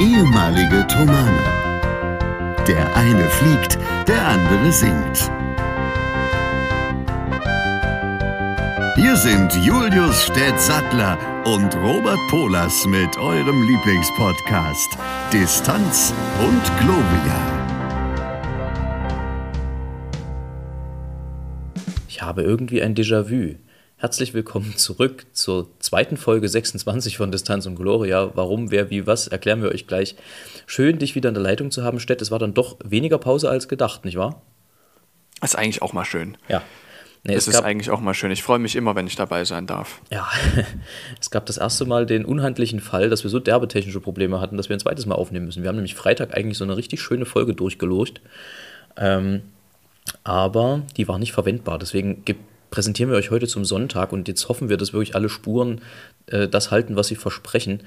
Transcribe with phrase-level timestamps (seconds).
[0.00, 1.42] ehemalige Tomane.
[2.68, 5.30] Der eine fliegt, der andere singt.
[8.96, 14.98] Hier sind Julius Städtsattler und Robert Polas mit eurem Lieblingspodcast
[15.32, 17.40] Distanz und Globia.
[22.08, 23.56] Ich habe irgendwie ein Déjà-vu.
[23.98, 28.30] Herzlich willkommen zurück zur zweiten Folge 26 von Distanz und Gloria.
[28.34, 30.16] Warum, wer, wie, was, erklären wir euch gleich.
[30.66, 32.20] Schön, dich wieder in der Leitung zu haben, Stett.
[32.20, 34.42] Es war dann doch weniger Pause als gedacht, nicht wahr?
[35.40, 36.36] Das ist eigentlich auch mal schön.
[36.46, 36.62] Ja.
[37.24, 38.30] Nee, es, es ist eigentlich auch mal schön.
[38.30, 40.02] Ich freue mich immer, wenn ich dabei sein darf.
[40.10, 40.28] Ja,
[41.20, 44.58] es gab das erste Mal den unhandlichen Fall, dass wir so derbe technische Probleme hatten,
[44.58, 45.62] dass wir ein zweites Mal aufnehmen müssen.
[45.62, 48.20] Wir haben nämlich Freitag eigentlich so eine richtig schöne Folge durchgelurcht.
[48.98, 49.40] Ähm,
[50.22, 51.78] aber die war nicht verwendbar.
[51.78, 55.28] Deswegen gibt, präsentieren wir euch heute zum Sonntag und jetzt hoffen wir, dass wirklich alle
[55.28, 55.80] Spuren
[56.26, 57.82] äh, das halten, was sie versprechen.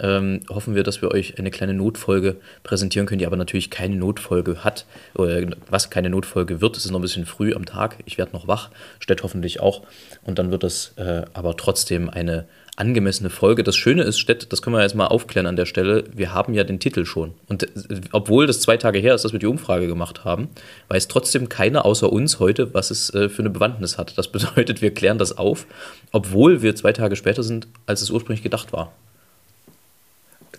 [0.00, 3.96] Ähm, hoffen wir, dass wir euch eine kleine Notfolge präsentieren können, die aber natürlich keine
[3.96, 6.76] Notfolge hat, oder was keine Notfolge wird.
[6.76, 7.96] Es ist noch ein bisschen früh am Tag.
[8.04, 8.70] Ich werde noch wach,
[9.00, 9.82] Stett hoffentlich auch.
[10.22, 12.46] Und dann wird es äh, aber trotzdem eine
[12.78, 13.64] angemessene Folge.
[13.64, 16.54] Das Schöne ist, Stett, das können wir jetzt mal aufklären an der Stelle, wir haben
[16.54, 17.34] ja den Titel schon.
[17.48, 20.48] Und äh, obwohl das zwei Tage her ist, dass wir die Umfrage gemacht haben,
[20.88, 24.16] weiß trotzdem keiner außer uns heute, was es äh, für eine Bewandtnis hat.
[24.16, 25.66] Das bedeutet, wir klären das auf,
[26.12, 28.92] obwohl wir zwei Tage später sind, als es ursprünglich gedacht war.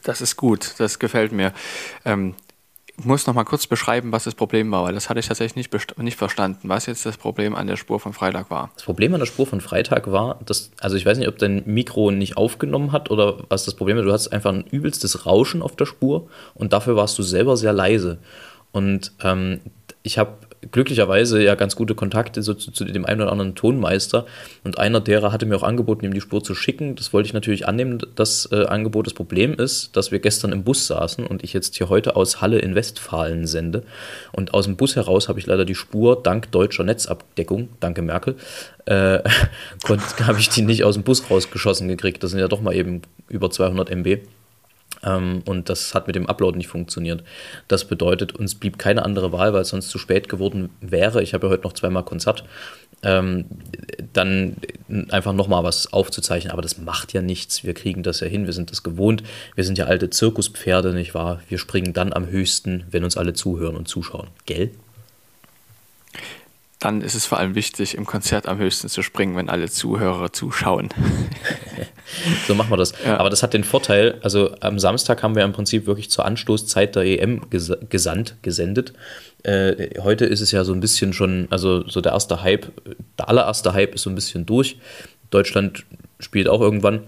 [0.04, 1.54] Das ist gut, das gefällt mir.
[2.06, 2.36] Ähm,
[3.04, 5.98] muss noch mal kurz beschreiben, was das Problem war, weil das hatte ich tatsächlich nicht,
[5.98, 8.72] nicht verstanden, was jetzt das Problem an der Spur von Freitag war.
[8.76, 11.64] Das Problem an der Spur von Freitag war, dass, also ich weiß nicht, ob dein
[11.66, 14.06] Mikro nicht aufgenommen hat oder was das Problem ist.
[14.06, 17.74] Du hattest einfach ein übelstes Rauschen auf der Spur und dafür warst du selber sehr
[17.74, 18.20] leise.
[18.72, 19.62] Und ähm,
[20.04, 20.34] ich habe
[20.72, 24.26] glücklicherweise ja ganz gute Kontakte so zu, zu, dem einen oder anderen Tonmeister
[24.64, 26.96] und einer derer hatte mir auch angeboten, ihm die Spur zu schicken.
[26.96, 29.06] Das wollte ich natürlich annehmen, das äh, Angebot.
[29.06, 32.42] Das Problem ist, dass wir gestern im Bus saßen und ich jetzt hier heute aus
[32.42, 33.84] Halle in Westfalen sende
[34.32, 38.36] und aus dem Bus heraus habe ich leider die Spur dank deutscher Netzabdeckung, danke Merkel,
[38.86, 39.20] äh,
[40.24, 42.24] habe ich die nicht aus dem Bus rausgeschossen gekriegt.
[42.24, 44.20] Das sind ja doch mal eben über 200 MB.
[45.04, 47.24] Ähm, und das hat mit dem Upload nicht funktioniert.
[47.68, 51.22] Das bedeutet, uns blieb keine andere Wahl, weil es sonst zu spät geworden wäre.
[51.22, 52.44] Ich habe ja heute noch zweimal Konzert.
[53.02, 53.46] Ähm,
[54.12, 54.58] dann
[55.10, 56.52] einfach nochmal was aufzuzeichnen.
[56.52, 57.64] Aber das macht ja nichts.
[57.64, 58.46] Wir kriegen das ja hin.
[58.46, 59.24] Wir sind das gewohnt.
[59.56, 61.42] Wir sind ja alte Zirkuspferde, nicht wahr?
[61.48, 64.28] Wir springen dann am höchsten, wenn uns alle zuhören und zuschauen.
[64.46, 64.72] Gell?
[66.80, 70.32] dann ist es vor allem wichtig, im Konzert am höchsten zu springen, wenn alle Zuhörer
[70.32, 70.90] zuschauen.
[72.48, 72.94] so machen wir das.
[73.06, 73.18] Ja.
[73.18, 76.96] Aber das hat den Vorteil, also am Samstag haben wir im Prinzip wirklich zur Anstoßzeit
[76.96, 78.94] der EM gesandt, gesendet.
[79.44, 82.68] Äh, heute ist es ja so ein bisschen schon, also so der erste Hype,
[83.18, 84.78] der allererste Hype ist so ein bisschen durch.
[85.30, 85.86] Deutschland
[86.20, 87.02] spielt auch irgendwann.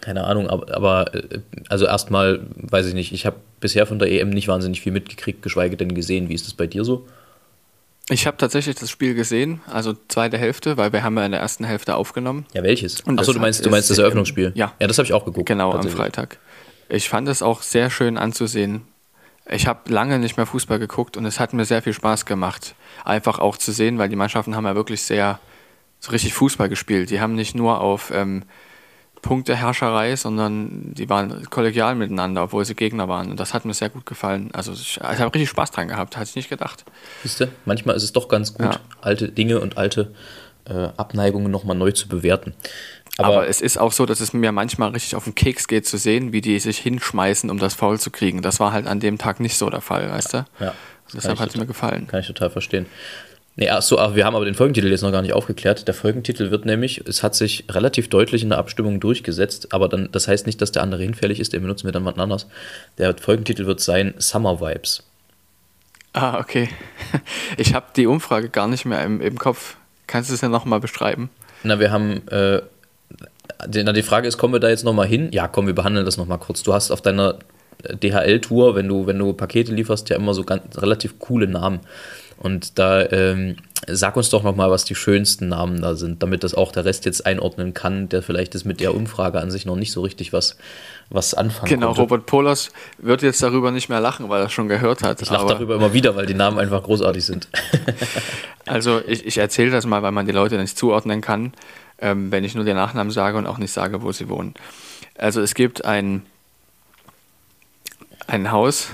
[0.00, 4.10] Keine Ahnung, aber, aber äh, also erstmal, weiß ich nicht, ich habe bisher von der
[4.10, 6.28] EM nicht wahnsinnig viel mitgekriegt, geschweige denn gesehen.
[6.28, 7.06] Wie ist das bei dir so?
[8.10, 11.40] Ich habe tatsächlich das Spiel gesehen, also zweite Hälfte, weil wir haben ja in der
[11.40, 12.46] ersten Hälfte aufgenommen.
[12.54, 13.06] Ja, welches?
[13.06, 14.52] Achso, du meinst, du meinst das Eröffnungsspiel?
[14.54, 14.72] Ja.
[14.80, 15.46] Ja, das habe ich auch geguckt.
[15.46, 16.38] Genau, am Freitag.
[16.88, 18.82] Ich fand es auch sehr schön anzusehen.
[19.50, 22.74] Ich habe lange nicht mehr Fußball geguckt und es hat mir sehr viel Spaß gemacht,
[23.04, 25.38] einfach auch zu sehen, weil die Mannschaften haben ja wirklich sehr
[26.00, 27.10] so richtig Fußball gespielt.
[27.10, 28.44] Die haben nicht nur auf ähm,
[29.22, 33.30] Punkteherrscherei, sondern die waren kollegial miteinander, obwohl sie Gegner waren.
[33.30, 34.50] Und das hat mir sehr gut gefallen.
[34.52, 36.84] Also ich, ich habe richtig Spaß dran gehabt, hatte ich nicht gedacht.
[37.22, 38.80] Siehst du, manchmal ist es doch ganz gut, ja.
[39.00, 40.12] alte Dinge und alte
[40.66, 42.54] äh, Abneigungen nochmal neu zu bewerten.
[43.18, 45.86] Aber, Aber, es ist auch so, dass es mir manchmal richtig auf den Keks geht
[45.86, 48.42] zu sehen, wie die sich hinschmeißen, um das Foul zu kriegen.
[48.42, 50.44] Das war halt an dem Tag nicht so der Fall, weißt du?
[50.60, 50.74] Ja.
[51.12, 52.06] Deshalb hat es mir gefallen.
[52.06, 52.86] Kann ich total verstehen.
[53.58, 55.88] Nee, ach so, ach, wir haben aber den Folgentitel jetzt noch gar nicht aufgeklärt.
[55.88, 60.08] Der Folgentitel wird nämlich, es hat sich relativ deutlich in der Abstimmung durchgesetzt, aber dann,
[60.12, 62.46] das heißt nicht, dass der andere hinfällig ist, den benutzen wir dann mal anders.
[62.98, 65.02] Der Folgentitel wird sein Summer Vibes.
[66.12, 66.68] Ah, okay.
[67.56, 69.76] Ich habe die Umfrage gar nicht mehr im, im Kopf.
[70.06, 71.28] Kannst du es ja nochmal beschreiben?
[71.64, 72.62] Na, wir haben, äh,
[73.66, 75.30] die, na, die Frage ist, kommen wir da jetzt nochmal hin?
[75.32, 76.62] Ja, komm, wir behandeln das nochmal kurz.
[76.62, 77.40] Du hast auf deiner
[77.82, 81.80] DHL-Tour, wenn du, wenn du Pakete lieferst, ja immer so ganz, relativ coole Namen.
[82.38, 83.56] Und da ähm,
[83.86, 87.04] sag uns doch nochmal, was die schönsten Namen da sind, damit das auch der Rest
[87.04, 90.32] jetzt einordnen kann, der vielleicht ist mit der Umfrage an sich noch nicht so richtig
[90.32, 90.56] was,
[91.10, 92.00] was anfangen Genau, konnte.
[92.02, 95.22] Robert Polas wird jetzt darüber nicht mehr lachen, weil er schon gehört hat.
[95.22, 97.48] Ich lache darüber immer wieder, weil die Namen einfach großartig sind.
[98.66, 101.52] also ich, ich erzähle das mal, weil man die Leute nicht zuordnen kann,
[102.00, 104.54] ähm, wenn ich nur den Nachnamen sage und auch nicht sage, wo sie wohnen.
[105.16, 106.24] Also es gibt ein,
[108.26, 108.90] ein Haus,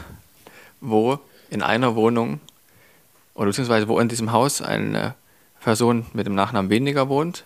[0.80, 1.18] wo
[1.50, 2.40] in einer Wohnung
[3.34, 5.14] oder beziehungsweise wo in diesem Haus eine
[5.60, 7.44] Person mit dem Nachnamen weniger wohnt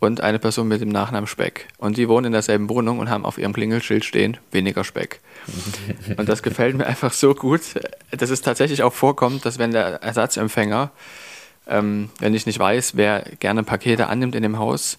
[0.00, 1.66] und eine Person mit dem Nachnamen Speck.
[1.76, 5.20] Und die wohnen in derselben Wohnung und haben auf ihrem Klingelschild stehen, weniger Speck.
[6.16, 7.62] und das gefällt mir einfach so gut,
[8.10, 10.90] dass es tatsächlich auch vorkommt, dass wenn der Ersatzempfänger,
[11.66, 14.98] ähm, wenn ich nicht weiß, wer gerne Pakete annimmt in dem Haus,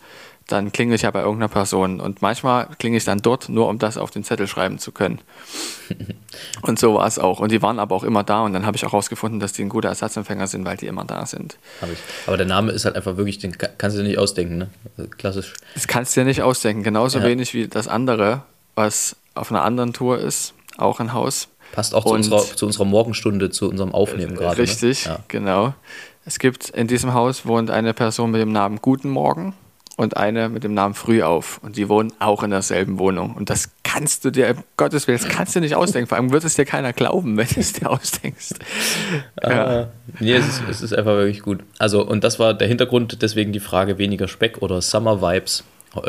[0.51, 1.99] dann klingel ich ja bei irgendeiner Person.
[1.99, 5.19] Und manchmal klinge ich dann dort, nur um das auf den Zettel schreiben zu können.
[6.61, 7.39] und so war es auch.
[7.39, 8.41] Und die waren aber auch immer da.
[8.41, 11.05] Und dann habe ich auch herausgefunden, dass die ein guter Ersatzempfänger sind, weil die immer
[11.05, 11.57] da sind.
[12.25, 14.69] Aber der Name ist halt einfach wirklich, den kannst du dir nicht ausdenken, ne?
[14.97, 15.53] Also klassisch.
[15.75, 16.83] Das kannst du dir nicht ausdenken.
[16.83, 17.25] Genauso ja.
[17.25, 18.41] wenig wie das andere,
[18.75, 21.47] was auf einer anderen Tour ist, auch ein Haus.
[21.71, 24.55] Passt auch zu unserer, zu unserer, Morgenstunde, zu unserem Aufnehmen gerade.
[24.55, 24.63] Ne?
[24.63, 25.11] Richtig, ne?
[25.11, 25.19] ja.
[25.27, 25.73] genau.
[26.25, 29.53] Es gibt in diesem Haus wohnt eine Person mit dem Namen Guten Morgen
[29.99, 31.59] und eine mit dem Namen Früh auf.
[31.61, 33.35] Und die wohnen auch in derselben Wohnung.
[33.35, 36.07] Und das kannst du dir, um Gottes Willen, das kannst du nicht ausdenken.
[36.07, 38.55] Vor allem wird es dir keiner glauben, wenn du es dir ausdenkst.
[39.43, 39.59] ja.
[39.69, 39.85] Uh,
[40.19, 41.63] nee, es ist, es ist einfach wirklich gut.
[41.77, 45.63] Also, und das war der Hintergrund, deswegen die Frage weniger Speck oder Summer Vibes.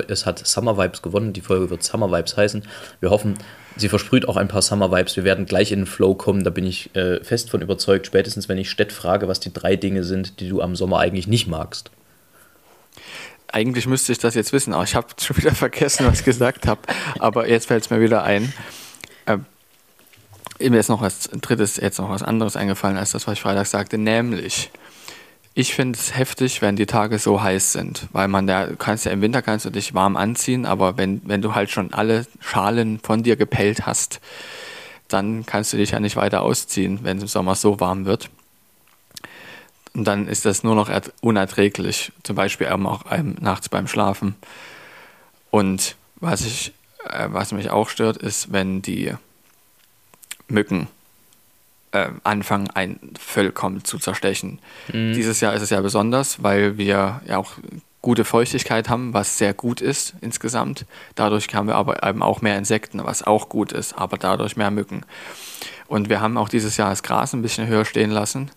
[0.09, 1.33] Es hat Summer Vibes gewonnen.
[1.33, 2.63] Die Folge wird Summer Vibes heißen.
[3.01, 3.39] Wir hoffen,
[3.77, 5.17] sie versprüht auch ein paar Summer Vibes.
[5.17, 6.45] Wir werden gleich in den Flow kommen.
[6.45, 8.07] Da bin ich äh, fest von überzeugt.
[8.07, 11.27] Spätestens, wenn ich Stett frage, was die drei Dinge sind, die du am Sommer eigentlich
[11.27, 11.91] nicht magst
[13.52, 16.67] eigentlich müsste ich das jetzt wissen, aber ich habe schon wieder vergessen, was ich gesagt
[16.67, 16.81] habe.
[17.19, 18.52] Aber jetzt fällt es mir wieder ein.
[19.26, 19.44] Ähm,
[20.58, 23.67] mir ist noch was drittes, jetzt noch was anderes eingefallen als das, was ich Freitag
[23.67, 24.70] sagte, nämlich
[25.55, 29.12] ich finde es heftig, wenn die Tage so heiß sind, weil man da kannst ja
[29.12, 33.00] im Winter kannst du dich warm anziehen, aber wenn, wenn du halt schon alle Schalen
[33.00, 34.20] von dir gepellt hast,
[35.08, 38.31] dann kannst du dich ja nicht weiter ausziehen, wenn es im Sommer so warm wird.
[39.95, 40.91] Und dann ist das nur noch
[41.21, 43.05] unerträglich, zum Beispiel auch
[43.41, 44.37] nachts beim Schlafen.
[45.51, 46.73] Und was, ich,
[47.09, 49.13] äh, was mich auch stört, ist, wenn die
[50.49, 50.87] Mücken
[51.93, 54.61] äh, anfangen, ein vollkommen zu zerstechen.
[54.93, 55.13] Mhm.
[55.15, 57.55] Dieses Jahr ist es ja besonders, weil wir ja auch
[58.01, 60.87] gute Feuchtigkeit haben, was sehr gut ist insgesamt.
[61.17, 64.71] Dadurch haben wir aber eben auch mehr Insekten, was auch gut ist, aber dadurch mehr
[64.71, 65.03] Mücken.
[65.89, 68.51] Und wir haben auch dieses Jahr das Gras ein bisschen höher stehen lassen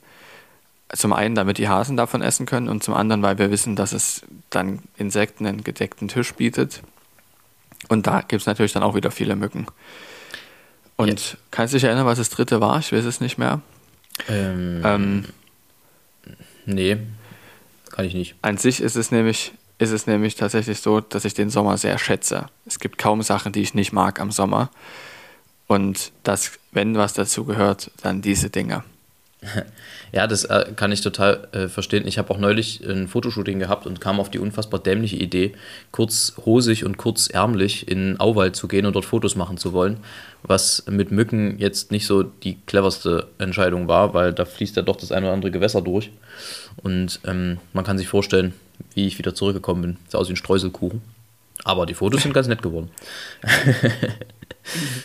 [0.95, 3.93] zum einen, damit die Hasen davon essen können und zum anderen, weil wir wissen, dass
[3.93, 6.81] es dann Insekten einen gedeckten Tisch bietet.
[7.89, 9.67] Und da gibt es natürlich dann auch wieder viele Mücken.
[10.95, 11.37] Und ja.
[11.51, 12.79] kannst du dich erinnern, was das dritte war?
[12.79, 13.61] Ich weiß es nicht mehr.
[14.29, 15.25] Ähm, ähm,
[16.65, 16.97] nee,
[17.89, 18.35] kann ich nicht.
[18.41, 21.97] An sich ist es nämlich ist es nämlich tatsächlich so, dass ich den Sommer sehr
[21.97, 22.45] schätze.
[22.65, 24.69] Es gibt kaum Sachen, die ich nicht mag am Sommer.
[25.67, 28.83] Und das, wenn was dazu gehört, dann diese Dinge.
[30.15, 32.05] Ja, das äh, kann ich total äh, verstehen.
[32.05, 35.53] Ich habe auch neulich ein Fotoshooting gehabt und kam auf die unfassbar dämliche Idee,
[35.91, 39.97] kurz hosig und kurz ärmlich in Auwald zu gehen und dort Fotos machen zu wollen,
[40.43, 44.97] was mit Mücken jetzt nicht so die cleverste Entscheidung war, weil da fließt ja doch
[44.97, 46.11] das eine oder andere Gewässer durch.
[46.83, 48.53] Und ähm, man kann sich vorstellen,
[48.93, 49.97] wie ich wieder zurückgekommen bin.
[50.09, 51.01] Sah aus wie ein Streuselkuchen.
[51.63, 52.91] Aber die Fotos sind ganz nett geworden.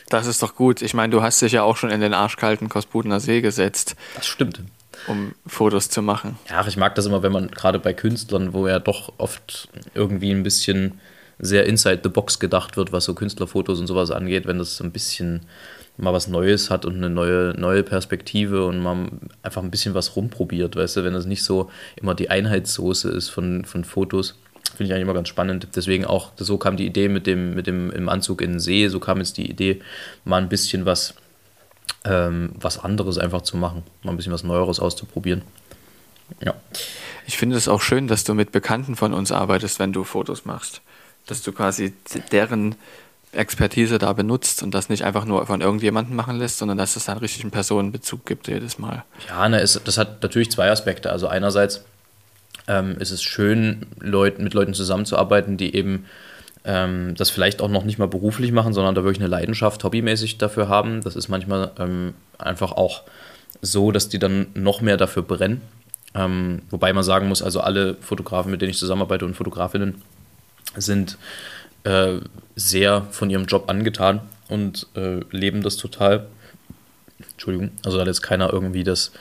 [0.08, 0.82] Das ist doch gut.
[0.82, 3.96] Ich meine, du hast dich ja auch schon in den arschkalten Kospudener See gesetzt.
[4.14, 4.62] Das stimmt.
[5.06, 6.38] Um Fotos zu machen.
[6.48, 10.32] Ja, ich mag das immer, wenn man gerade bei Künstlern, wo ja doch oft irgendwie
[10.32, 11.00] ein bisschen
[11.38, 14.84] sehr inside the box gedacht wird, was so Künstlerfotos und sowas angeht, wenn das so
[14.84, 15.42] ein bisschen
[15.96, 20.16] mal was Neues hat und eine neue, neue Perspektive und man einfach ein bisschen was
[20.16, 24.38] rumprobiert, weißt du, wenn das nicht so immer die Einheitssoße ist von, von Fotos
[24.70, 25.68] Finde ich eigentlich immer ganz spannend.
[25.74, 28.88] Deswegen auch, so kam die Idee mit dem, mit dem im Anzug in den See,
[28.88, 29.80] so kam jetzt die Idee,
[30.24, 31.14] mal ein bisschen was,
[32.04, 35.42] ähm, was anderes einfach zu machen, mal ein bisschen was Neueres auszuprobieren.
[36.40, 36.54] Ja.
[37.26, 40.44] Ich finde es auch schön, dass du mit Bekannten von uns arbeitest, wenn du Fotos
[40.44, 40.80] machst.
[41.26, 41.92] Dass du quasi
[42.32, 42.74] deren
[43.32, 47.04] Expertise da benutzt und das nicht einfach nur von irgendjemandem machen lässt, sondern dass es
[47.04, 49.04] da einen richtigen Personenbezug gibt jedes Mal.
[49.28, 51.10] Ja, ne, es, das hat natürlich zwei Aspekte.
[51.10, 51.84] Also einerseits
[52.68, 56.04] ähm, ist es schön, Leut, mit Leuten zusammenzuarbeiten, die eben
[56.64, 60.38] ähm, das vielleicht auch noch nicht mal beruflich machen, sondern da wirklich eine Leidenschaft hobbymäßig
[60.38, 61.00] dafür haben.
[61.00, 63.02] Das ist manchmal ähm, einfach auch
[63.62, 65.62] so, dass die dann noch mehr dafür brennen.
[66.14, 70.02] Ähm, wobei man sagen muss, also alle Fotografen, mit denen ich zusammenarbeite und Fotografinnen
[70.76, 71.18] sind
[71.84, 72.18] äh,
[72.54, 76.26] sehr von ihrem Job angetan und äh, leben das total.
[77.32, 79.12] Entschuldigung, also da hat jetzt keiner irgendwie das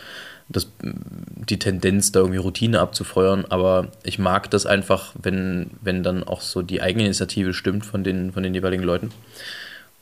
[0.50, 6.24] das, die Tendenz, da irgendwie Routine abzufeuern, aber ich mag das einfach, wenn, wenn dann
[6.24, 9.12] auch so die Eigeninitiative stimmt von den, von den jeweiligen Leuten.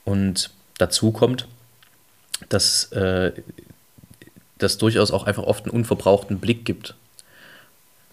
[0.04, 1.48] Und dazu kommt,
[2.50, 3.32] dass äh,
[4.58, 6.96] das durchaus auch einfach oft einen unverbrauchten Blick gibt.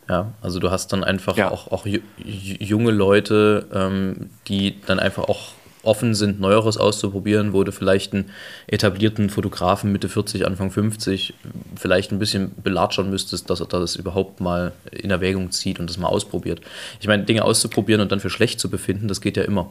[0.09, 1.51] Ja, also du hast dann einfach ja.
[1.51, 1.87] auch, auch
[2.17, 8.31] junge Leute, ähm, die dann einfach auch offen sind, Neueres auszuprobieren, wo du vielleicht einen
[8.67, 11.35] etablierten Fotografen Mitte 40, Anfang 50
[11.77, 15.99] vielleicht ein bisschen belatschern müsstest, dass er das überhaupt mal in Erwägung zieht und das
[15.99, 16.61] mal ausprobiert.
[17.01, 19.71] Ich meine, Dinge auszuprobieren und dann für schlecht zu befinden, das geht ja immer.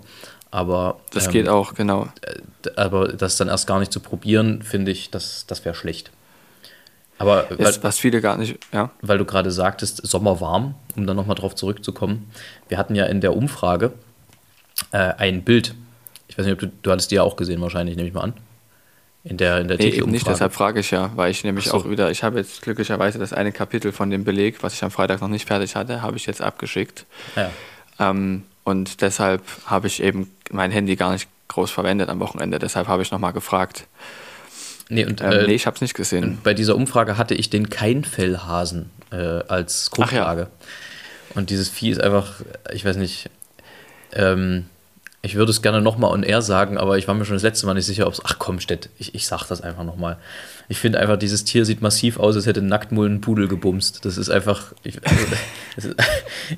[0.51, 2.10] Aber das ähm, geht auch, genau.
[2.75, 6.12] Aber das dann erst gar nicht zu probieren, finde ich, das, das wäre schlecht.
[7.22, 8.89] Aber weil, was viele gar nicht, ja.
[9.01, 12.32] Weil du gerade sagtest, Sommer warm, um dann nochmal drauf zurückzukommen.
[12.68, 13.94] Wir hatten ja in der Umfrage
[14.91, 15.75] äh, ein Bild.
[16.31, 18.21] Ich weiß nicht, ob du, du hattest die ja auch gesehen, wahrscheinlich, nehme ich mal
[18.21, 18.33] an.
[19.25, 21.73] In der, in der nee, eben nicht, deshalb frage ich ja, weil ich nämlich so.
[21.77, 24.89] auch wieder, ich habe jetzt glücklicherweise das eine Kapitel von dem Beleg, was ich am
[24.89, 27.05] Freitag noch nicht fertig hatte, habe ich jetzt abgeschickt.
[27.35, 27.51] Ja.
[28.00, 32.57] Ähm, und deshalb habe ich eben mein Handy gar nicht groß verwendet am Wochenende.
[32.59, 33.88] Deshalb habe ich nochmal gefragt.
[34.89, 36.39] Nee, und, ähm, äh, nee ich habe es nicht gesehen.
[36.43, 40.41] Bei dieser Umfrage hatte ich den Keinfellhasen äh, als Grundlage.
[40.41, 40.67] Ja.
[41.35, 42.41] Und dieses Vieh ist einfach,
[42.73, 43.29] ich weiß nicht,
[44.13, 44.65] ähm,
[45.23, 47.67] ich würde es gerne nochmal on air sagen, aber ich war mir schon das letzte
[47.67, 48.21] Mal nicht sicher, ob es.
[48.23, 50.17] Ach komm, Stett, ich, ich sag das einfach nochmal.
[50.67, 54.03] Ich finde einfach, dieses Tier sieht massiv aus, als hätte Nacktmullen einen Pudel gebumst.
[54.03, 54.73] Das ist einfach.
[54.83, 55.25] Ich, also,
[55.77, 55.95] es ist,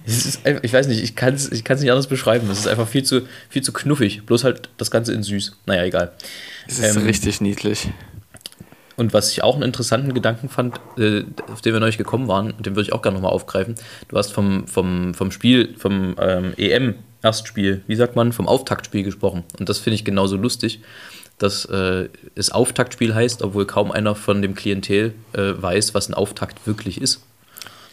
[0.06, 2.50] es ist ich weiß nicht, ich kann es ich nicht anders beschreiben.
[2.50, 4.26] Es ist einfach viel zu, viel zu knuffig.
[4.26, 5.58] Bloß halt das Ganze in süß.
[5.66, 6.14] Naja, egal.
[6.66, 7.90] Es ist ähm, richtig niedlich.
[8.96, 12.54] Und was ich auch einen interessanten Gedanken fand, äh, auf den wir neulich gekommen waren,
[12.60, 13.76] den würde ich auch gerne nochmal aufgreifen.
[14.08, 19.44] Du hast vom, vom, vom Spiel, vom ähm, EM-Erstspiel, wie sagt man, vom Auftaktspiel gesprochen.
[19.58, 20.82] Und das finde ich genauso lustig,
[21.40, 26.14] dass äh, es Auftaktspiel heißt, obwohl kaum einer von dem Klientel äh, weiß, was ein
[26.14, 27.22] Auftakt wirklich ist.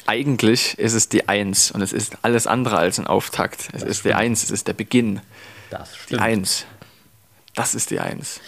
[0.07, 3.69] Eigentlich ist es die Eins und es ist alles andere als ein Auftakt.
[3.73, 4.15] Es das ist stimmt.
[4.15, 5.21] die Eins, es ist der Beginn.
[5.71, 6.21] Das stimmt.
[6.21, 6.67] Die Eins.
[7.55, 8.41] Das ist die Eins.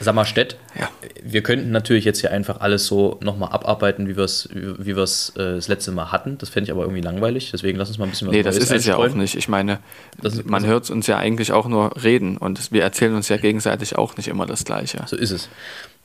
[0.00, 0.56] Sammerstedt.
[0.78, 0.88] Ja.
[1.22, 5.30] Wir könnten natürlich jetzt hier einfach alles so nochmal abarbeiten, wie wir es wie wir's,
[5.36, 6.38] äh, das letzte Mal hatten.
[6.38, 7.50] Das fände ich aber irgendwie langweilig.
[7.52, 9.36] Deswegen lass uns mal ein bisschen was Nee, das ist es ja auch nicht.
[9.36, 9.78] Ich meine,
[10.22, 13.96] ist, man hört uns ja eigentlich auch nur reden und wir erzählen uns ja gegenseitig
[13.96, 15.04] auch nicht immer das Gleiche.
[15.06, 15.48] So ist es.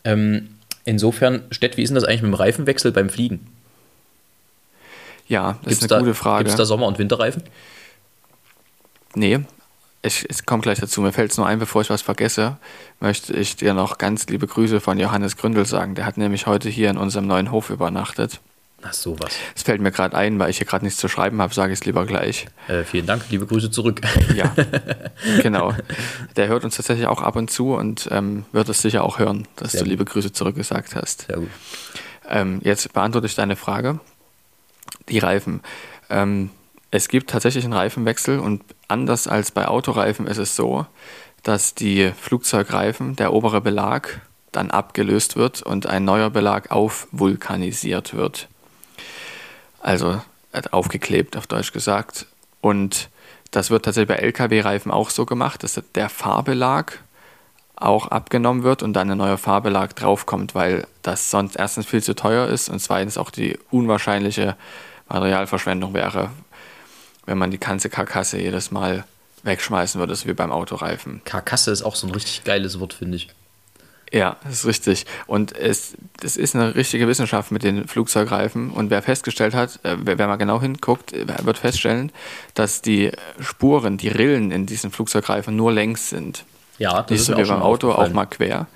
[0.03, 0.49] Ähm,
[0.85, 3.47] insofern, Stett, wie ist denn das eigentlich mit dem Reifenwechsel beim Fliegen?
[5.27, 6.43] Ja, das gibt's ist eine da, gute Frage.
[6.45, 7.43] Gibt es da Sommer- und Winterreifen?
[9.15, 9.39] Nee,
[10.07, 11.01] ich, ich komme gleich dazu.
[11.01, 12.57] Mir fällt es nur ein, bevor ich was vergesse,
[12.99, 15.95] möchte ich dir noch ganz liebe Grüße von Johannes Gründel sagen.
[15.95, 18.39] Der hat nämlich heute hier in unserem neuen Hof übernachtet.
[18.83, 19.33] Ach so was.
[19.55, 21.79] Es fällt mir gerade ein, weil ich hier gerade nichts zu schreiben habe, sage ich
[21.79, 22.45] es lieber gleich.
[22.67, 24.01] Äh, vielen Dank, liebe Grüße zurück.
[24.35, 24.53] ja,
[25.41, 25.73] genau.
[26.35, 29.47] Der hört uns tatsächlich auch ab und zu und ähm, wird es sicher auch hören,
[29.55, 29.91] dass Sehr du gut.
[29.91, 31.25] liebe Grüße zurückgesagt hast.
[31.27, 31.49] Sehr gut.
[32.29, 33.99] Ähm, jetzt beantworte ich deine Frage.
[35.09, 35.61] Die Reifen.
[36.09, 36.51] Ähm,
[36.91, 40.85] es gibt tatsächlich einen Reifenwechsel und anders als bei Autoreifen ist es so,
[41.43, 48.47] dass die Flugzeugreifen, der obere Belag, dann abgelöst wird und ein neuer Belag aufvulkanisiert wird.
[49.79, 52.25] Also äh, aufgeklebt, auf Deutsch gesagt.
[52.61, 53.09] Und
[53.51, 56.99] das wird tatsächlich bei Lkw-Reifen auch so gemacht, dass der Fahrbelag
[57.75, 62.15] auch abgenommen wird und dann ein neuer Fahrbelag draufkommt, weil das sonst erstens viel zu
[62.15, 64.57] teuer ist und zweitens auch die unwahrscheinliche
[65.07, 66.31] Materialverschwendung wäre,
[67.27, 69.03] wenn man die ganze Karkasse jedes Mal
[69.43, 71.21] wegschmeißen würde, so wie beim Autoreifen.
[71.23, 73.27] Karkasse ist auch so ein richtig geiles Wort, finde ich.
[74.11, 75.05] Ja, das ist richtig.
[75.27, 78.71] Und es, das ist eine richtige Wissenschaft mit den Flugzeugreifen.
[78.71, 82.11] Und wer festgestellt hat, äh, wer, wer mal genau hinguckt, wird feststellen,
[82.53, 86.45] dass die Spuren, die Rillen in diesen Flugzeugreifen nur längs sind.
[86.77, 88.67] Ja, das Nicht ist so wie beim Auto auch mal quer.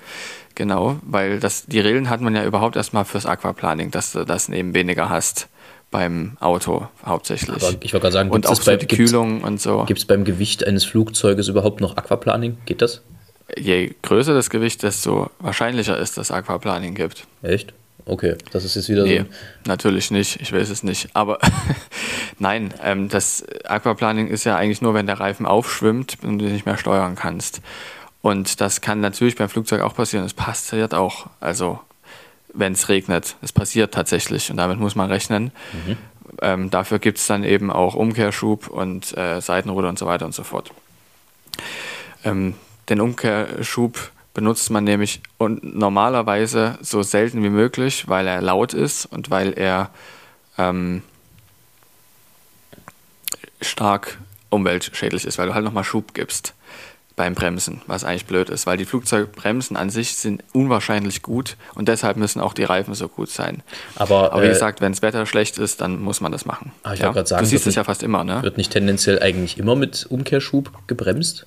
[0.54, 4.50] Genau, weil das, die Rillen hat man ja überhaupt erstmal fürs Aquaplaning, dass du das
[4.50, 5.48] eben weniger hast
[5.92, 7.54] beim Auto hauptsächlich.
[7.54, 9.84] Aber ich wollte gerade sagen, und auch bei, die Kühlung und so.
[9.84, 12.56] Gibt es beim Gewicht eines Flugzeuges überhaupt noch Aquaplaning?
[12.66, 13.02] Geht das?
[13.56, 17.28] Je größer das Gewicht, desto wahrscheinlicher ist, dass Aquaplaning gibt.
[17.42, 17.72] Echt?
[18.04, 19.26] Okay, das ist jetzt wieder nee, so.
[19.66, 21.10] Natürlich nicht, ich weiß es nicht.
[21.14, 21.38] Aber
[22.38, 26.66] nein, ähm, das Aquaplaning ist ja eigentlich nur, wenn der Reifen aufschwimmt und du nicht
[26.66, 27.60] mehr steuern kannst.
[28.20, 30.24] Und das kann natürlich beim Flugzeug auch passieren.
[30.24, 31.26] Es passiert auch.
[31.40, 31.78] Also
[32.54, 33.36] wenn es regnet.
[33.42, 35.52] Es passiert tatsächlich und damit muss man rechnen.
[35.72, 35.96] Mhm.
[36.40, 40.34] Ähm, dafür gibt es dann eben auch Umkehrschub und äh, Seitenruder und so weiter und
[40.34, 40.72] so fort.
[42.24, 42.54] Ähm,
[42.88, 49.06] den Umkehrschub benutzt man nämlich und normalerweise so selten wie möglich, weil er laut ist
[49.06, 49.90] und weil er
[50.56, 51.02] ähm,
[53.60, 54.18] stark
[54.48, 56.54] umweltschädlich ist, weil du halt nochmal Schub gibst
[57.16, 61.88] beim Bremsen, was eigentlich blöd ist, weil die Flugzeugbremsen an sich sind unwahrscheinlich gut und
[61.88, 63.62] deshalb müssen auch die Reifen so gut sein.
[63.96, 66.72] Aber, Aber wie äh, gesagt, wenn das Wetter schlecht ist, dann muss man das machen.
[66.82, 67.12] Ah, ich ja?
[67.12, 68.42] sagen, du siehst es ja fast immer, ne?
[68.42, 71.44] Wird nicht tendenziell eigentlich immer mit Umkehrschub gebremst?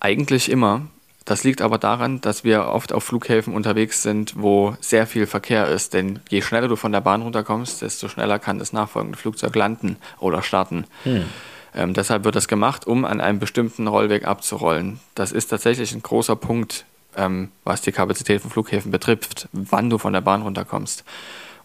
[0.00, 0.86] Eigentlich immer.
[1.24, 5.68] Das liegt aber daran, dass wir oft auf Flughäfen unterwegs sind, wo sehr viel Verkehr
[5.68, 5.94] ist.
[5.94, 9.96] Denn je schneller du von der Bahn runterkommst, desto schneller kann das nachfolgende Flugzeug landen
[10.18, 10.86] oder starten.
[11.04, 11.24] Hm.
[11.74, 15.00] Ähm, deshalb wird das gemacht, um an einem bestimmten Rollweg abzurollen.
[15.14, 16.84] Das ist tatsächlich ein großer Punkt,
[17.16, 21.04] ähm, was die Kapazität von Flughäfen betrifft, wann du von der Bahn runterkommst.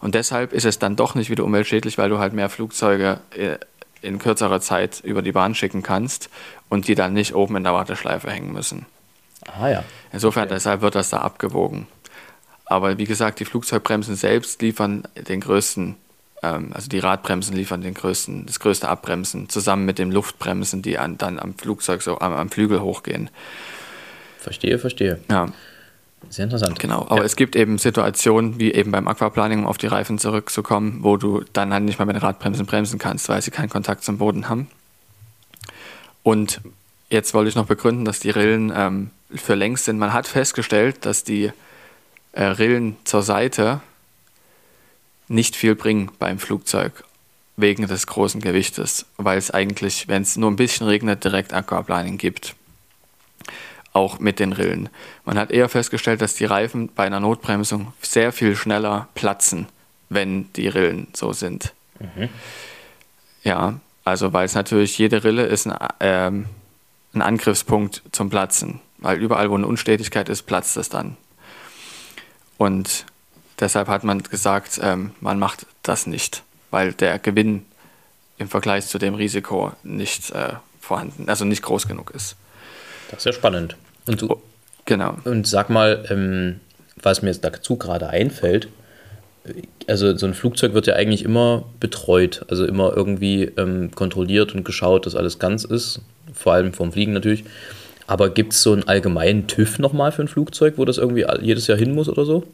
[0.00, 3.56] Und deshalb ist es dann doch nicht wieder umweltschädlich, weil du halt mehr Flugzeuge äh,
[4.02, 6.28] in kürzerer Zeit über die Bahn schicken kannst
[6.68, 8.86] und die dann nicht oben in der Warteschleife hängen müssen.
[9.58, 9.84] Ah ja.
[10.12, 10.54] Insofern, Okay.
[10.54, 11.86] deshalb wird das da abgewogen.
[12.66, 15.96] Aber wie gesagt, die Flugzeugbremsen selbst liefern den größten,
[16.42, 21.18] also die Radbremsen liefern den größten, das größte Abbremsen, zusammen mit den Luftbremsen, die an,
[21.18, 23.30] dann am Flugzeug so am, am Flügel hochgehen.
[24.38, 25.18] Verstehe, verstehe.
[25.30, 25.48] Ja,
[26.28, 26.78] Sehr interessant.
[26.78, 27.02] genau.
[27.08, 27.24] Aber ja.
[27.24, 31.44] es gibt eben Situationen, wie eben beim Aquaplaning, um auf die Reifen zurückzukommen, wo du
[31.52, 34.48] dann halt nicht mal mit den Radbremsen bremsen kannst, weil sie keinen Kontakt zum Boden
[34.48, 34.68] haben.
[36.22, 36.60] Und
[37.08, 39.98] jetzt wollte ich noch begründen, dass die Rillen ähm, für längs sind.
[39.98, 41.50] Man hat festgestellt, dass die
[42.32, 43.80] äh, Rillen zur Seite
[45.28, 47.04] nicht viel bringen beim Flugzeug
[47.56, 52.18] wegen des großen Gewichtes, weil es eigentlich, wenn es nur ein bisschen regnet, direkt Aquaplaning
[52.18, 52.54] gibt.
[53.92, 54.90] Auch mit den Rillen.
[55.24, 59.68] Man hat eher festgestellt, dass die Reifen bei einer Notbremsung sehr viel schneller platzen,
[60.10, 61.72] wenn die Rillen so sind.
[63.42, 66.46] Ja, also weil es natürlich jede Rille ist ein, ähm,
[67.14, 71.16] ein Angriffspunkt zum Platzen, weil überall, wo eine Unstetigkeit ist, platzt es dann.
[72.58, 73.06] Und
[73.60, 77.64] deshalb hat man gesagt, ähm, man macht das nicht, weil der Gewinn
[78.38, 82.36] im Vergleich zu dem Risiko nicht äh, vorhanden, also nicht groß genug ist.
[83.10, 83.76] Das ist ja spannend.
[84.06, 84.40] Und, du,
[84.84, 85.16] Genau.
[85.24, 86.60] und sag mal, ähm,
[87.02, 88.68] was mir jetzt dazu gerade einfällt,
[89.86, 94.64] also so ein Flugzeug wird ja eigentlich immer betreut, also immer irgendwie ähm, kontrolliert und
[94.64, 96.00] geschaut, dass alles ganz ist,
[96.32, 97.44] vor allem vom Fliegen natürlich.
[98.08, 101.66] Aber gibt es so einen allgemeinen TÜV nochmal für ein Flugzeug, wo das irgendwie jedes
[101.66, 102.44] Jahr hin muss oder so?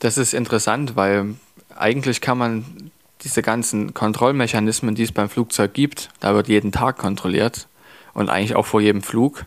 [0.00, 1.34] Das ist interessant, weil
[1.76, 2.90] eigentlich kann man
[3.22, 7.68] diese ganzen Kontrollmechanismen, die es beim Flugzeug gibt, da wird jeden Tag kontrolliert
[8.14, 9.44] und eigentlich auch vor jedem Flug.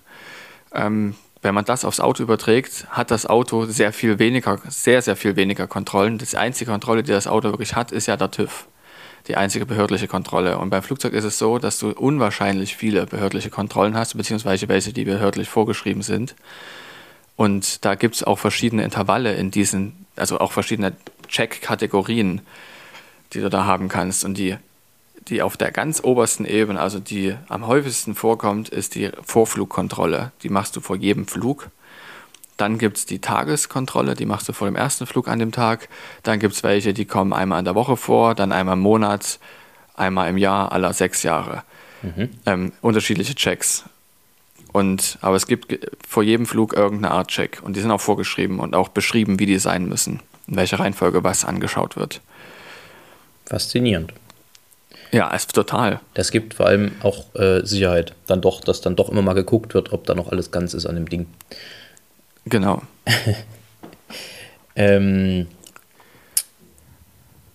[0.72, 5.16] Ähm, wenn man das aufs Auto überträgt, hat das Auto sehr viel weniger, sehr, sehr
[5.16, 6.20] viel weniger Kontrollen.
[6.20, 8.68] Das einzige Kontrolle, die das Auto wirklich hat, ist ja der TÜV.
[9.28, 10.58] Die einzige behördliche Kontrolle.
[10.60, 14.94] Und beim Flugzeug ist es so, dass du unwahrscheinlich viele behördliche Kontrollen hast, beziehungsweise welche,
[14.94, 16.36] die behördlich vorgeschrieben sind.
[17.36, 20.93] Und da gibt es auch verschiedene Intervalle in diesen, also auch verschiedene
[21.28, 22.41] Check-Kategorien,
[23.34, 24.24] die du da haben kannst.
[24.24, 24.56] Und die,
[25.28, 30.32] die auf der ganz obersten Ebene, also die am häufigsten vorkommt, ist die Vorflugkontrolle.
[30.43, 31.69] Die machst du vor jedem Flug.
[32.58, 35.89] Dann gibt es die Tageskontrolle, die machst du vor dem ersten Flug an dem Tag.
[36.22, 39.39] Dann gibt es welche, die kommen einmal in der Woche vor, dann einmal im Monat,
[39.96, 41.63] einmal im Jahr, aller sechs Jahre.
[42.46, 43.86] Ähm, unterschiedliche Checks.
[44.74, 47.62] Und, aber es gibt vor jedem Flug irgendeine Art Check.
[47.64, 50.20] Und die sind auch vorgeschrieben und auch beschrieben, wie die sein müssen.
[50.48, 52.20] In welcher Reihenfolge was angeschaut wird.
[53.46, 54.14] Faszinierend.
[55.12, 56.02] Ja, es ist total.
[56.16, 58.14] Das gibt vor allem auch äh, Sicherheit.
[58.26, 60.88] Dann doch, dass dann doch immer mal geguckt wird, ob da noch alles ganz ist
[60.88, 61.28] an dem Ding.
[62.46, 62.82] Genau.
[64.76, 65.48] Ähm,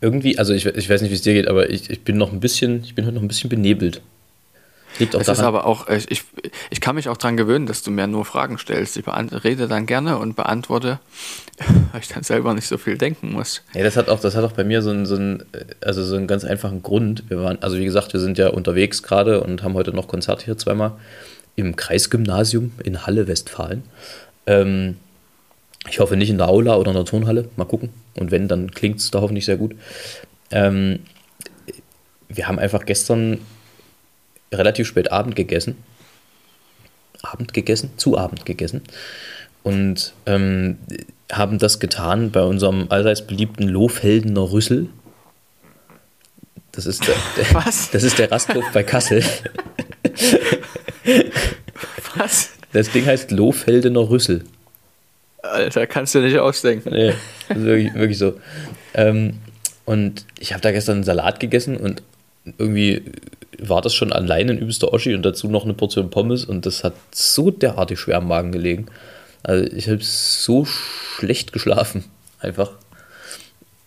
[0.00, 2.32] irgendwie, also ich, ich weiß nicht, wie es dir geht, aber ich, ich bin noch
[2.32, 4.00] ein bisschen, ich bin heute noch ein bisschen benebelt.
[4.98, 6.24] Liegt auch Es ist daran, aber auch, ich,
[6.70, 8.96] ich, kann mich auch daran gewöhnen, dass du mir nur Fragen stellst.
[8.96, 10.98] Ich rede dann gerne und beantworte,
[11.92, 13.62] weil ich dann selber nicht so viel denken muss.
[13.74, 15.44] Ja, das hat auch, das hat auch bei mir so einen, so einen,
[15.80, 17.24] also so einen ganz einfachen Grund.
[17.28, 20.42] Wir waren, also wie gesagt, wir sind ja unterwegs gerade und haben heute noch Konzert
[20.42, 20.92] hier zweimal
[21.56, 23.82] im Kreisgymnasium in Halle, Westfalen.
[24.46, 24.96] Ähm,
[25.88, 27.48] ich hoffe nicht in der Aula oder in der Turnhalle.
[27.56, 27.90] Mal gucken.
[28.14, 29.74] Und wenn, dann klingt es da hoffentlich sehr gut.
[30.50, 31.00] Ähm,
[32.28, 33.38] wir haben einfach gestern
[34.52, 35.76] relativ spät Abend gegessen.
[37.22, 37.90] Abend gegessen?
[37.96, 38.82] Zu Abend gegessen.
[39.62, 40.78] Und ähm,
[41.32, 44.88] haben das getan bei unserem allseits beliebten Lohfeldener Rüssel.
[46.72, 47.90] Das ist der, der, Was?
[47.90, 49.22] Das ist der Rasthof bei Kassel.
[52.16, 52.50] Was?
[52.72, 54.44] Das Ding heißt Lohfeldener Rüssel.
[55.42, 56.90] Alter, kannst du nicht ausdenken.
[56.90, 57.14] Nee,
[57.48, 58.40] das ist wirklich, wirklich so.
[58.94, 59.38] Ähm,
[59.84, 62.02] und ich habe da gestern einen Salat gegessen und
[62.58, 63.02] irgendwie
[63.60, 66.84] war das schon allein ein übelster Oschi und dazu noch eine Portion Pommes und das
[66.84, 68.86] hat so derartig schwer am Magen gelegen.
[69.42, 72.04] Also ich habe so schlecht geschlafen.
[72.40, 72.70] Einfach.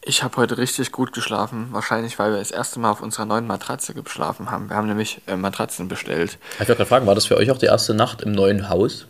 [0.04, 1.68] Ich habe heute richtig gut geschlafen.
[1.72, 4.70] Wahrscheinlich, weil wir das erste Mal auf unserer neuen Matratze geschlafen haben.
[4.70, 6.38] Wir haben nämlich äh, Matratzen bestellt.
[6.54, 9.06] Ich wollte gerade fragen, war das für euch auch die erste Nacht im neuen Haus?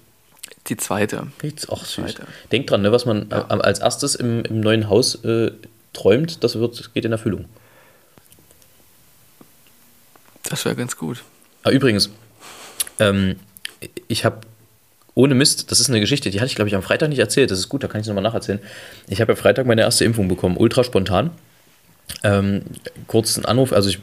[0.67, 1.27] Die zweite.
[1.69, 2.05] Auch süß.
[2.05, 2.27] Zweite.
[2.51, 5.51] Denkt dran, ne, was man äh, als erstes im, im neuen Haus äh,
[5.93, 7.45] träumt, das wird, geht in Erfüllung.
[10.51, 11.23] Das wäre ganz gut.
[11.63, 12.09] Ah, übrigens,
[12.99, 13.37] ähm,
[14.09, 14.41] ich habe
[15.15, 17.51] ohne Mist, das ist eine Geschichte, die hatte ich glaube ich am Freitag nicht erzählt.
[17.51, 18.59] Das ist gut, da kann ich es nochmal nacherzählen.
[19.07, 21.31] Ich habe am Freitag meine erste Impfung bekommen, ultra spontan.
[22.23, 22.61] Ähm,
[23.07, 23.99] kurzen Anruf, also ich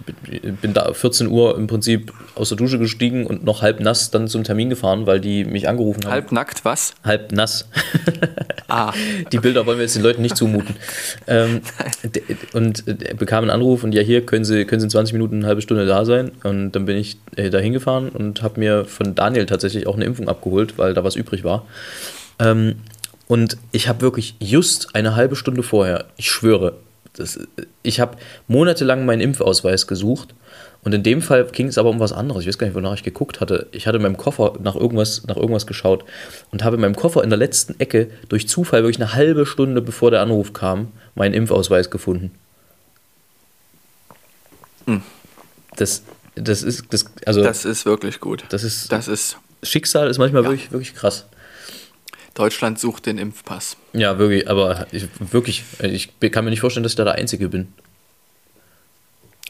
[0.61, 4.29] bin da 14 Uhr im Prinzip aus der Dusche gestiegen und noch halb nass dann
[4.29, 6.13] zum Termin gefahren, weil die mich angerufen haben.
[6.13, 6.95] Halb nackt, was?
[7.05, 7.69] Halb nass.
[8.69, 8.93] Ah.
[9.33, 10.77] Die Bilder wollen wir jetzt den Leuten nicht zumuten.
[11.27, 11.63] ähm,
[12.53, 15.37] und äh, bekam einen Anruf und ja, hier können Sie, können Sie in 20 Minuten
[15.37, 16.33] eine halbe Stunde da sein.
[16.45, 20.05] Und dann bin ich äh, da hingefahren und habe mir von Daniel tatsächlich auch eine
[20.05, 21.67] Impfung abgeholt, weil da was übrig war.
[22.39, 22.77] Ähm,
[23.27, 26.75] und ich habe wirklich just eine halbe Stunde vorher, ich schwöre,
[27.15, 27.39] das,
[27.83, 28.17] ich habe
[28.47, 30.35] monatelang meinen Impfausweis gesucht
[30.85, 32.43] und in dem Fall ging es aber um was anderes.
[32.43, 33.67] Ich weiß gar nicht, wonach ich geguckt hatte.
[33.73, 36.05] Ich hatte in meinem Koffer nach irgendwas, nach irgendwas geschaut
[36.53, 39.83] und habe in meinem Koffer in der letzten Ecke durch Zufall wirklich eine halbe Stunde
[39.83, 42.31] bevor der Anruf kam, meinen Impfausweis gefunden.
[45.77, 46.03] Das,
[46.35, 48.45] das ist, das, also Das ist wirklich gut.
[48.49, 50.51] das ist, Das ist, Schicksal ist manchmal Ja.
[50.51, 51.27] wirklich, wirklich krass.
[52.39, 53.77] Deutschland sucht den Impfpass.
[53.93, 57.49] Ja, wirklich, aber ich, wirklich, ich kann mir nicht vorstellen, dass ich da der Einzige
[57.49, 57.69] bin.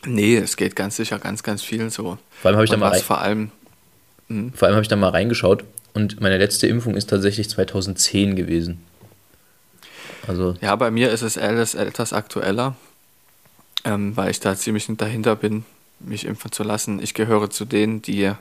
[0.06, 2.18] Nee, es geht ganz sicher ganz, ganz viel so.
[2.40, 3.50] Vor allem habe ich da mal rein- vor allem,
[4.54, 8.80] Vor allem habe ich da mal reingeschaut und meine letzte Impfung ist tatsächlich 2010 gewesen.
[10.26, 12.76] Also, ja, bei mir ist es etwas, etwas aktueller,
[13.84, 15.64] ähm, weil ich da ziemlich dahinter bin,
[16.00, 17.02] mich impfen zu lassen.
[17.02, 18.32] Ich gehöre zu denen, die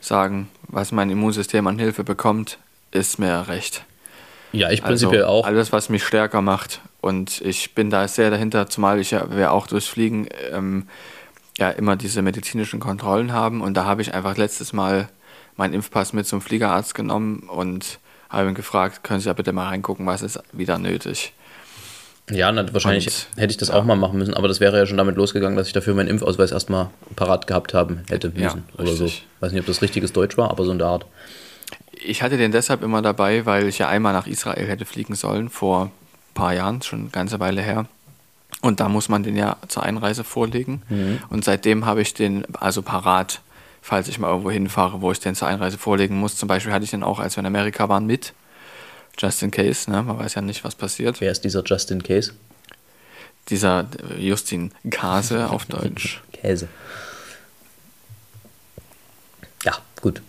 [0.00, 2.58] sagen, was mein Immunsystem an Hilfe bekommt,
[2.90, 3.84] ist mir recht.
[4.52, 5.46] ja, ich prinzipiell also auch.
[5.46, 6.80] Alles, was mich stärker macht.
[7.00, 10.86] Und ich bin da sehr dahinter, zumal ich ja wir auch durchs Fliegen ähm,
[11.58, 13.62] ja immer diese medizinischen Kontrollen haben.
[13.62, 15.08] Und da habe ich einfach letztes Mal
[15.56, 17.98] meinen Impfpass mit zum Fliegerarzt genommen und
[18.28, 21.32] habe ihn gefragt, können Sie ja bitte mal reingucken, was ist wieder nötig.
[22.30, 23.74] Ja, na, wahrscheinlich Und, hätte ich das ja.
[23.74, 26.08] auch mal machen müssen, aber das wäre ja schon damit losgegangen, dass ich dafür meinen
[26.08, 28.64] Impfausweis erstmal parat gehabt haben hätte Ja, müssen.
[28.78, 29.10] oder so.
[29.40, 31.06] Weiß nicht, ob das richtiges Deutsch war, aber so in der Art.
[32.02, 35.48] Ich hatte den deshalb immer dabei, weil ich ja einmal nach Israel hätte fliegen sollen,
[35.50, 37.86] vor ein paar Jahren, schon eine ganze Weile her.
[38.62, 40.82] Und da muss man den ja zur Einreise vorlegen.
[41.30, 43.40] Und seitdem habe ich den also parat,
[43.80, 46.36] falls ich mal irgendwo hinfahre, wo ich den zur Einreise vorlegen muss.
[46.36, 48.34] Zum Beispiel hatte ich den auch, als wir in Amerika waren, mit.
[49.18, 50.02] Just in case, ne?
[50.02, 51.20] man weiß ja nicht, was passiert.
[51.20, 52.32] Wer ist dieser Justin Case?
[53.48, 53.86] Dieser
[54.18, 56.22] Justin Kase auf Deutsch.
[56.32, 56.68] Käse.
[59.64, 60.22] Ja, gut.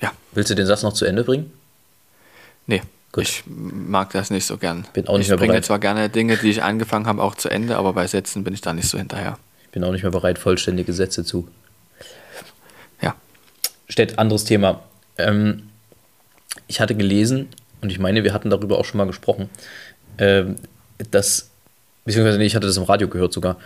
[0.00, 1.52] Ja, Willst du den Satz noch zu Ende bringen?
[2.66, 2.82] nee.
[3.10, 3.24] Gut.
[3.24, 4.86] Ich mag das nicht so gern.
[4.92, 5.64] Bin auch nicht ich mehr bringe bereit.
[5.64, 8.60] zwar gerne Dinge, die ich angefangen habe, auch zu Ende, aber bei Sätzen bin ich
[8.60, 9.38] da nicht so hinterher.
[9.64, 11.48] Ich bin auch nicht mehr bereit, vollständige Sätze zu.
[13.00, 13.14] Ja.
[13.88, 14.82] Stellt anderes Thema.
[15.16, 15.70] Ähm,
[16.66, 17.48] ich hatte gelesen,
[17.80, 19.48] und ich meine, wir hatten darüber auch schon mal gesprochen,
[20.18, 20.56] ähm,
[21.10, 21.48] dass,
[22.04, 23.56] beziehungsweise nee, ich hatte das im Radio gehört sogar,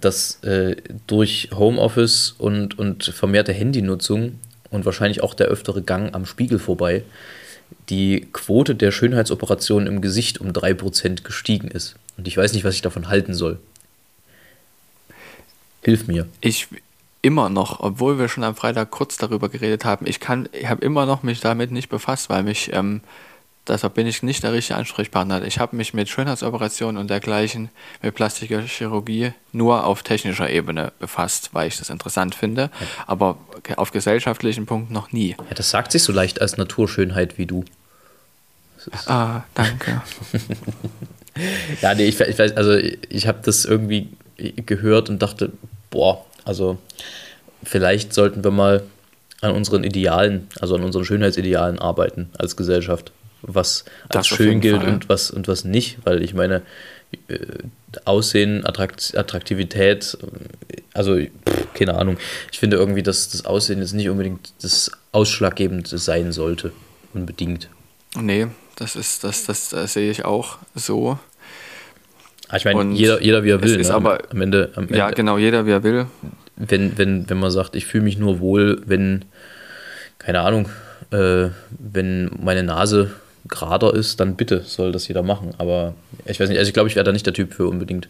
[0.00, 0.76] dass äh,
[1.08, 4.38] durch Homeoffice und, und vermehrte Handynutzung
[4.74, 7.04] und wahrscheinlich auch der öftere Gang am Spiegel vorbei
[7.88, 11.96] die Quote der Schönheitsoperationen im Gesicht um 3% gestiegen ist.
[12.16, 13.58] Und ich weiß nicht, was ich davon halten soll.
[15.82, 16.26] Hilf mir.
[16.40, 16.68] Ich
[17.20, 20.84] immer noch, obwohl wir schon am Freitag kurz darüber geredet haben, ich kann, ich habe
[20.84, 23.00] immer noch mich damit nicht befasst, weil mich, ähm,
[23.68, 25.44] deshalb bin ich nicht der richtige Ansprechpartner.
[25.44, 27.70] Ich habe mich mit Schönheitsoperationen und dergleichen,
[28.02, 32.70] mit plastischer Chirurgie nur auf technischer Ebene befasst, weil ich das interessant finde,
[33.06, 33.38] aber
[33.76, 35.36] auf gesellschaftlichen Punkten noch nie.
[35.48, 37.64] Ja, das sagt sich so leicht als Naturschönheit wie du.
[39.06, 40.02] Ah, danke.
[41.82, 45.52] Ja, nee, ich, ich weiß, also ich habe das irgendwie gehört und dachte,
[45.90, 46.78] boah, also
[47.62, 48.84] vielleicht sollten wir mal
[49.40, 53.12] an unseren Idealen, also an unseren Schönheitsidealen arbeiten als Gesellschaft,
[53.46, 54.92] was als Das auf schön gilt Fall.
[54.94, 56.62] und was und was nicht, weil ich meine,
[57.28, 57.36] äh,
[58.04, 60.18] Aussehen, Attrakt, Attraktivität,
[60.70, 62.16] äh, also pff, keine Ahnung.
[62.52, 66.72] Ich finde irgendwie, dass das Aussehen jetzt nicht unbedingt das Ausschlaggebende sein sollte,
[67.12, 67.68] unbedingt.
[68.16, 71.18] Nee, das ist, das, das, das sehe ich auch so.
[72.48, 73.78] Ah, Ich meine, Und jeder, jeder wie er will.
[73.80, 73.94] ist ne?
[73.94, 76.06] aber- am Ende, am Ende Ja, genau, jeder wie er will.
[76.56, 79.24] wenn, wenn, wenn man sagt, ich fühle mich nur wohl, wenn,
[80.18, 80.68] keine Ahnung,
[81.10, 83.12] äh, wenn meine Nase
[83.48, 85.52] gerader ist, dann bitte soll das jeder machen.
[85.58, 88.08] Aber ich weiß nicht, also ich glaube, ich wäre da nicht der Typ für unbedingt.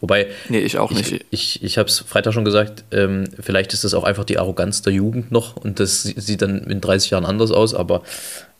[0.00, 1.26] Wobei, Nee, ich auch ich, nicht.
[1.30, 4.82] ich, ich habe es Freitag schon gesagt, ähm, vielleicht ist das auch einfach die Arroganz
[4.82, 8.02] der Jugend noch und das sie- sieht dann in 30 Jahren anders aus, aber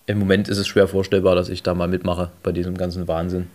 [0.07, 3.49] im Moment ist es schwer vorstellbar, dass ich da mal mitmache bei diesem ganzen Wahnsinn.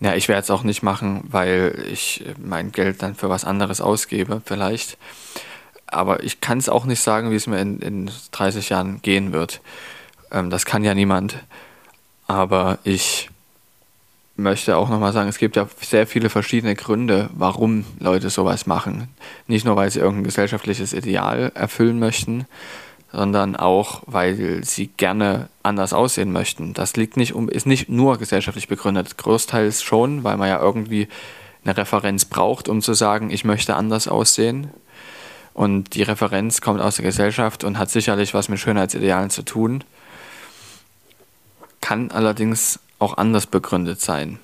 [0.00, 3.80] Ja, ich werde es auch nicht machen, weil ich mein Geld dann für was anderes
[3.80, 4.98] ausgebe, vielleicht.
[5.86, 9.32] Aber ich kann es auch nicht sagen, wie es mir in, in 30 Jahren gehen
[9.32, 9.60] wird.
[10.30, 11.38] Ähm, das kann ja niemand.
[12.26, 13.30] Aber ich
[14.36, 19.08] möchte auch nochmal sagen, es gibt ja sehr viele verschiedene Gründe, warum Leute sowas machen.
[19.46, 22.46] Nicht nur, weil sie irgendein gesellschaftliches Ideal erfüllen möchten,
[23.12, 26.74] sondern auch, weil sie gerne anders aussehen möchten.
[26.74, 31.08] Das liegt nicht um, ist nicht nur gesellschaftlich begründet, großteils schon, weil man ja irgendwie
[31.64, 34.70] eine Referenz braucht, um zu sagen, ich möchte anders aussehen.
[35.52, 39.84] Und die Referenz kommt aus der Gesellschaft und hat sicherlich was mit Schönheitsidealen zu tun,
[41.80, 44.38] kann allerdings auch anders begründet sein.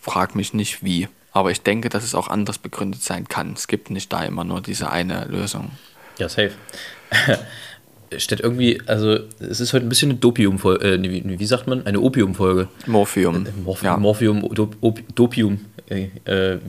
[0.00, 3.52] Frag mich nicht wie, aber ich denke, dass es auch anders begründet sein kann.
[3.54, 5.70] Es gibt nicht da immer nur diese eine Lösung.
[6.18, 6.52] Ja, safe.
[8.18, 11.86] Steht irgendwie, also es ist heute ein bisschen eine Dopium-Folge, äh, wie, wie, sagt man?
[11.86, 12.68] Eine Opium-Folge.
[12.86, 13.46] Morphium.
[13.46, 13.96] Äh, Morphium, ja.
[13.96, 14.76] Morphium Dop,
[15.14, 15.64] Dopium.
[15.88, 16.08] Äh,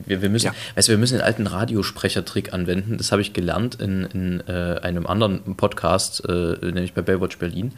[0.06, 0.54] wir, wir, müssen, ja.
[0.74, 2.96] weißt du, wir müssen den alten Radiosprechertrick anwenden.
[2.96, 7.72] Das habe ich gelernt in, in äh, einem anderen Podcast, äh, nämlich bei Baywatch Berlin.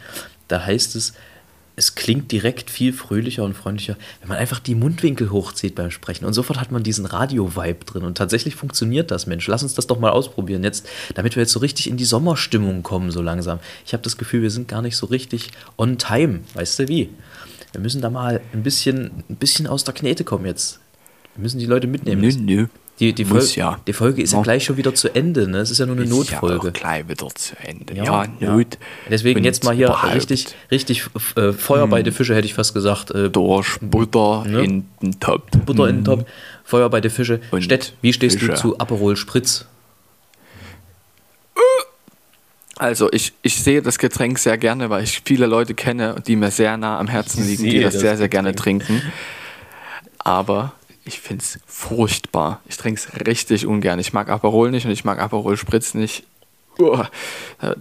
[0.47, 1.13] Da heißt es,
[1.77, 6.25] es klingt direkt viel fröhlicher und freundlicher, wenn man einfach die Mundwinkel hochzieht beim Sprechen.
[6.25, 8.03] Und sofort hat man diesen Radio-Vibe drin.
[8.03, 9.47] Und tatsächlich funktioniert das, Mensch.
[9.47, 12.81] Lass uns das doch mal ausprobieren jetzt, damit wir jetzt so richtig in die Sommerstimmung
[12.81, 13.59] kommen, so langsam.
[13.85, 16.39] Ich habe das Gefühl, wir sind gar nicht so richtig on time.
[16.55, 17.11] Weißt du wie?
[17.73, 20.79] Wir müssen da mal ein bisschen, ein bisschen aus der Knete kommen jetzt.
[21.35, 22.21] Wir müssen die Leute mitnehmen.
[22.21, 22.67] Nö, nö.
[22.99, 23.79] Die, die, Folge, ja.
[23.85, 24.39] die Folge ist ja.
[24.39, 25.59] ja gleich schon wieder zu Ende, ne?
[25.59, 26.67] Es ist ja nur eine ist Notfolge.
[26.67, 27.93] Ja gleich wieder zu Ende.
[27.93, 28.79] Ja, ja Not.
[29.07, 31.03] Deswegen jetzt mal hier richtig, richtig
[31.35, 32.05] äh, Feuer bei hm.
[32.05, 33.11] den Fische, hätte ich fast gesagt.
[33.11, 34.63] Äh, Durch Butter ne?
[34.63, 35.43] in den Topf.
[35.65, 35.89] Butter hm.
[35.89, 36.25] in den Topf.
[36.63, 37.39] Feuer bei den Fische.
[37.51, 38.53] Und Stett, wie stehst Fische.
[38.53, 39.65] du zu Aperol Spritz?
[42.77, 46.51] Also ich, ich sehe das Getränk sehr gerne, weil ich viele Leute kenne, die mir
[46.51, 49.01] sehr nah am Herzen liegen, die das, das sehr, sehr gerne trinken.
[50.19, 50.73] Aber
[51.07, 52.61] ich finde es furchtbar.
[52.67, 53.99] Ich trinke es richtig ungern.
[53.99, 56.23] Ich mag Aperol nicht und ich mag Aperol Spritz nicht.
[56.79, 57.09] Uah,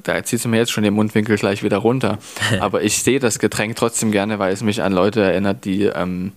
[0.02, 2.18] da zieht es mir jetzt schon den Mundwinkel gleich wieder runter.
[2.60, 6.32] Aber ich sehe das Getränk trotzdem gerne, weil es mich an Leute erinnert, die ähm,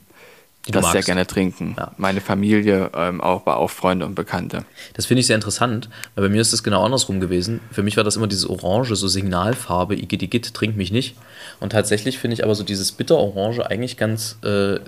[0.69, 1.75] die das sehr gerne trinken.
[1.77, 1.91] Ja.
[1.97, 4.65] Meine Familie, ähm, auch, aber auch Freunde und Bekannte.
[4.93, 7.60] Das finde ich sehr interessant, weil bei mir ist das genau andersrum gewesen.
[7.71, 11.15] Für mich war das immer dieses Orange, so Signalfarbe, Igitt, Igitt, trink mich nicht.
[11.60, 14.79] Und tatsächlich finde ich aber so dieses Bitter-Orange eigentlich ganz, äh,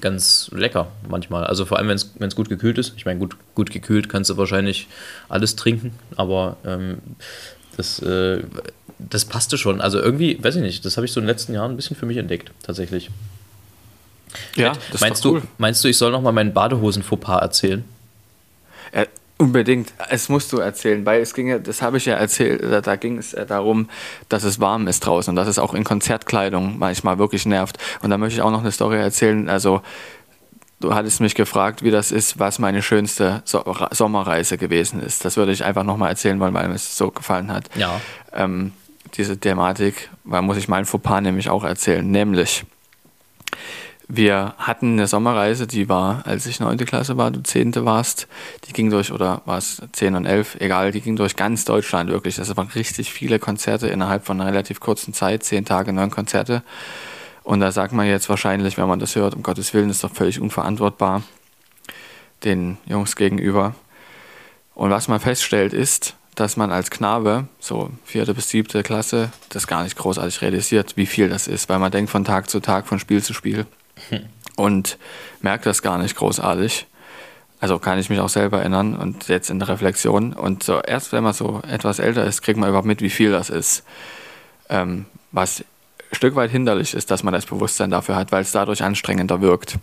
[0.00, 1.44] ganz lecker manchmal.
[1.44, 2.94] Also vor allem, wenn es gut gekühlt ist.
[2.96, 4.88] Ich meine, gut, gut gekühlt kannst du wahrscheinlich
[5.28, 6.98] alles trinken, aber ähm,
[7.76, 8.42] das, äh,
[8.98, 9.80] das passte schon.
[9.80, 11.96] Also irgendwie, weiß ich nicht, das habe ich so in den letzten Jahren ein bisschen
[11.96, 13.10] für mich entdeckt, tatsächlich.
[14.54, 15.42] Ja, das meinst, du, cool.
[15.58, 17.84] meinst du, ich soll nochmal meinen Badehosen-Fauxpas erzählen?
[18.92, 19.06] Äh,
[19.38, 19.92] unbedingt.
[20.08, 22.96] Es musst du erzählen, weil es ging ja, das habe ich ja erzählt, da, da
[22.96, 23.88] ging es darum,
[24.28, 27.78] dass es warm ist draußen und dass es auch in Konzertkleidung manchmal wirklich nervt.
[28.02, 29.48] Und da möchte ich auch noch eine Story erzählen.
[29.48, 29.82] Also,
[30.80, 35.24] du hattest mich gefragt, wie das ist, was meine schönste so Sommerreise gewesen ist.
[35.24, 37.64] Das würde ich einfach nochmal erzählen wollen, weil mir es so gefallen hat.
[37.76, 38.00] Ja.
[38.34, 38.72] Ähm,
[39.14, 42.08] diese Thematik, weil muss ich meinen Fauxpas nämlich auch erzählen.
[42.08, 42.64] Nämlich,
[44.12, 48.26] wir hatten eine Sommerreise, die war, als ich neunte Klasse war, du zehnte warst,
[48.64, 52.10] die ging durch, oder war es zehn und elf, egal, die ging durch ganz Deutschland
[52.10, 52.34] wirklich.
[52.34, 56.64] Das waren richtig viele Konzerte innerhalb von einer relativ kurzen Zeit, zehn Tage, neun Konzerte.
[57.44, 60.12] Und da sagt man jetzt wahrscheinlich, wenn man das hört, um Gottes Willen, ist doch
[60.12, 61.22] völlig unverantwortbar
[62.42, 63.76] den Jungs gegenüber.
[64.74, 69.68] Und was man feststellt ist, dass man als Knabe, so vierte bis siebte Klasse, das
[69.68, 72.88] gar nicht großartig realisiert, wie viel das ist, weil man denkt von Tag zu Tag,
[72.88, 73.66] von Spiel zu Spiel
[74.56, 74.98] und
[75.40, 76.86] merke das gar nicht großartig.
[77.60, 80.32] Also kann ich mich auch selber erinnern und jetzt in der Reflexion.
[80.32, 83.30] Und so erst wenn man so etwas älter ist, kriegt man überhaupt mit, wie viel
[83.30, 83.84] das ist.
[84.70, 88.52] Ähm, was ein Stück weit hinderlich ist, dass man das Bewusstsein dafür hat, weil es
[88.52, 89.78] dadurch anstrengender wirkt.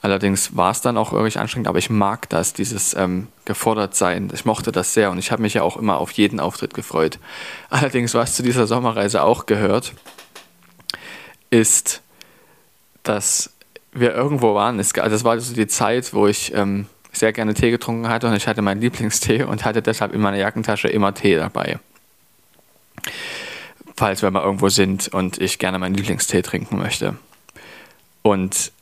[0.00, 4.30] Allerdings war es dann auch wirklich anstrengend, aber ich mag das, dieses ähm, gefordert sein.
[4.32, 7.18] Ich mochte das sehr und ich habe mich ja auch immer auf jeden Auftritt gefreut.
[7.70, 9.92] Allerdings, was zu dieser Sommerreise auch gehört,
[11.50, 12.02] ist
[13.08, 13.50] dass
[13.92, 14.78] wir irgendwo waren.
[14.78, 18.34] Es, das war so die Zeit, wo ich ähm, sehr gerne Tee getrunken hatte und
[18.34, 21.78] ich hatte meinen Lieblingstee und hatte deshalb in meiner Jackentasche immer Tee dabei.
[23.96, 27.16] Falls wir mal irgendwo sind und ich gerne meinen Lieblingstee trinken möchte.
[28.22, 28.72] Und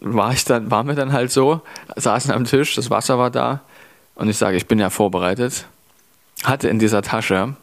[0.00, 1.60] war ich dann, waren wir dann halt so,
[1.96, 3.60] saßen am Tisch, das Wasser war da
[4.14, 5.66] und ich sage, ich bin ja vorbereitet.
[6.44, 7.54] Hatte in dieser Tasche,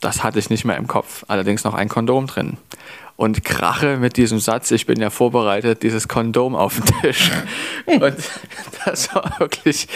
[0.00, 2.58] das hatte ich nicht mehr im Kopf, allerdings noch ein Kondom drin
[3.18, 7.32] und krache mit diesem Satz, ich bin ja vorbereitet, dieses Kondom auf den Tisch.
[7.86, 8.14] Und
[8.84, 9.88] das war wirklich,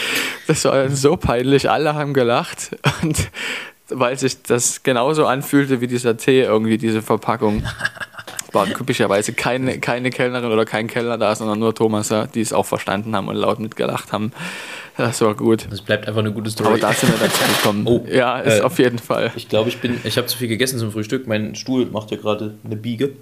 [0.48, 1.70] das war so peinlich.
[1.70, 3.30] Alle haben gelacht und
[3.88, 7.62] weil sich das genauso anfühlte wie dieser Tee, irgendwie diese Verpackung.
[8.50, 12.66] War typischerweise keine, keine Kellnerin oder kein Kellner da, sondern nur Thomaser, die es auch
[12.66, 14.32] verstanden haben und laut mitgelacht haben.
[14.96, 15.66] Das war gut.
[15.72, 16.68] Es bleibt einfach eine gute Story.
[16.68, 17.86] Aber da sind wir dazu gekommen.
[17.86, 19.32] Oh, ja, ist äh, auf jeden Fall.
[19.36, 21.26] Ich glaube, ich bin, ich habe zu viel gegessen zum Frühstück.
[21.26, 23.12] Mein Stuhl macht ja gerade eine Biege.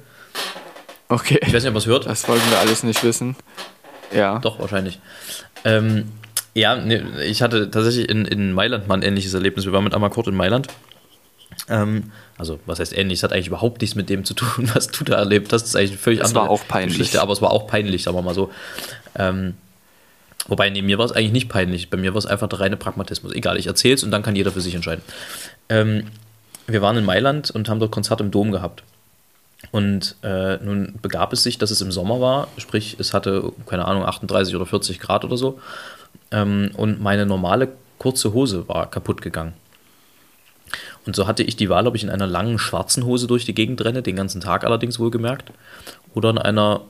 [1.09, 1.39] Okay.
[1.43, 2.07] Ich weiß nicht, ob man es hört.
[2.07, 3.37] Das wollten wir alles nicht wissen.
[4.13, 4.39] Ja.
[4.41, 5.01] Doch, wahrscheinlich.
[5.65, 6.07] Ähm,
[6.55, 9.65] ja, ne, ich hatte tatsächlich in, in Mailand mal ein ähnliches Erlebnis.
[9.65, 10.67] Wir waren mit Amakort in Mailand.
[11.69, 13.19] Ähm, also, was heißt ähnlich?
[13.19, 15.63] Es hat eigentlich überhaupt nichts mit dem zu tun, was du da erlebt hast.
[15.63, 16.99] Das ist eigentlich eine völlig das andere war auch peinlich.
[16.99, 18.51] Geschichte, aber es war auch peinlich, sagen wir mal so.
[19.17, 19.55] Ähm,
[20.51, 21.91] Wobei, neben mir war es eigentlich nicht peinlich.
[21.91, 23.33] Bei mir war es einfach der reine Pragmatismus.
[23.33, 25.03] Egal, ich erzähl's und dann kann jeder für sich entscheiden.
[25.69, 26.09] Ähm,
[26.67, 28.83] wir waren in Mailand und haben dort Konzert im Dom gehabt.
[29.71, 33.85] Und äh, nun begab es sich, dass es im Sommer war, sprich, es hatte, keine
[33.85, 35.61] Ahnung, 38 oder 40 Grad oder so.
[36.33, 39.53] Ähm, und meine normale kurze Hose war kaputt gegangen.
[41.07, 43.55] Und so hatte ich die Wahl, ob ich in einer langen schwarzen Hose durch die
[43.55, 45.53] Gegend renne, den ganzen Tag allerdings wohlgemerkt,
[46.15, 46.83] oder in einer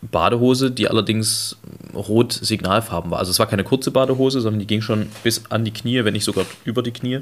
[0.00, 1.56] Badehose, die allerdings
[1.94, 3.18] rot Signalfarben war.
[3.18, 6.12] Also es war keine kurze Badehose, sondern die ging schon bis an die Knie, wenn
[6.12, 7.20] nicht sogar über die Knie.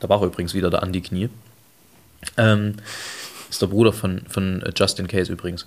[0.00, 1.28] Da war übrigens wieder der an die Knie.
[2.36, 2.74] Ähm,
[3.48, 5.66] ist der Bruder von, von Justin Case übrigens.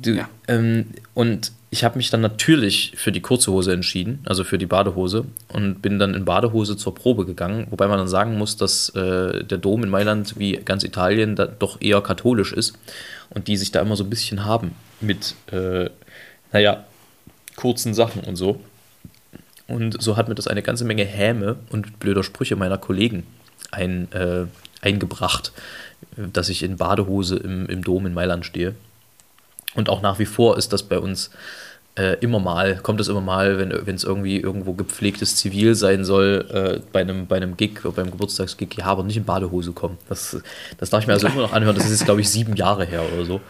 [0.00, 0.28] Du, ja.
[0.46, 4.66] ähm, und ich habe mich dann natürlich für die kurze Hose entschieden, also für die
[4.66, 8.90] Badehose, und bin dann in Badehose zur Probe gegangen, wobei man dann sagen muss, dass
[8.90, 12.78] äh, der Dom in Mailand wie ganz Italien da doch eher katholisch ist
[13.30, 15.90] und die sich da immer so ein bisschen haben mit, äh,
[16.52, 16.84] naja,
[17.56, 18.60] kurzen Sachen und so.
[19.66, 23.26] Und so hat mir das eine ganze Menge Häme und blöder Sprüche meiner Kollegen
[23.70, 24.46] ein, äh,
[24.80, 25.52] eingebracht,
[26.16, 28.74] dass ich in Badehose im, im Dom in Mailand stehe.
[29.74, 31.30] Und auch nach wie vor ist das bei uns
[31.98, 36.46] äh, immer mal, kommt es immer mal, wenn es irgendwie irgendwo gepflegtes Zivil sein soll,
[36.50, 39.98] äh, bei, einem, bei einem Gig, beim Geburtstagsgig, ja, aber nicht in Badehose kommen.
[40.08, 40.40] Das,
[40.78, 41.74] das darf ich mir also immer noch anhören.
[41.74, 43.40] Das ist jetzt, glaube ich, sieben Jahre her oder so.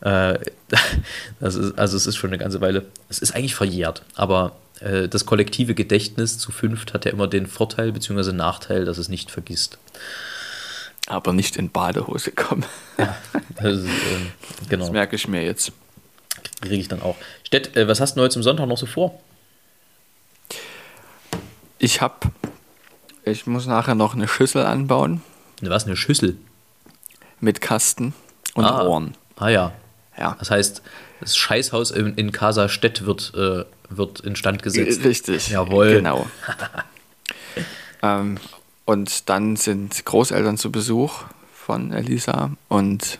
[0.00, 0.38] Äh,
[1.40, 5.26] ist, also es ist schon eine ganze Weile, es ist eigentlich verjährt, aber äh, das
[5.26, 8.32] kollektive Gedächtnis zu fünft hat ja immer den Vorteil bzw.
[8.32, 9.78] Nachteil, dass es nicht vergisst.
[11.06, 12.66] Aber nicht in Badehose kommen.
[12.98, 13.16] Ja,
[13.56, 13.88] das, ist, äh,
[14.68, 14.84] genau.
[14.84, 15.72] das merke ich mir jetzt.
[16.60, 17.16] Kriege ich dann auch.
[17.44, 19.18] Stett, äh, was hast du heute zum Sonntag noch so vor?
[21.78, 22.30] Ich habe,
[23.24, 25.22] ich muss nachher noch eine Schüssel anbauen.
[25.60, 26.36] Was, eine Schüssel?
[27.40, 28.14] Mit Kasten
[28.54, 28.86] und ah.
[28.86, 29.16] Ohren.
[29.36, 29.72] Ah ja.
[30.18, 30.36] Ja.
[30.38, 30.82] Das heißt,
[31.20, 35.04] das Scheißhaus in, in Casa Stett wird, äh, wird instand gesetzt.
[35.04, 35.48] Richtig.
[35.48, 35.94] Jawohl.
[35.94, 36.26] Genau.
[38.02, 38.38] ähm,
[38.84, 43.18] und dann sind Großeltern zu Besuch von Elisa und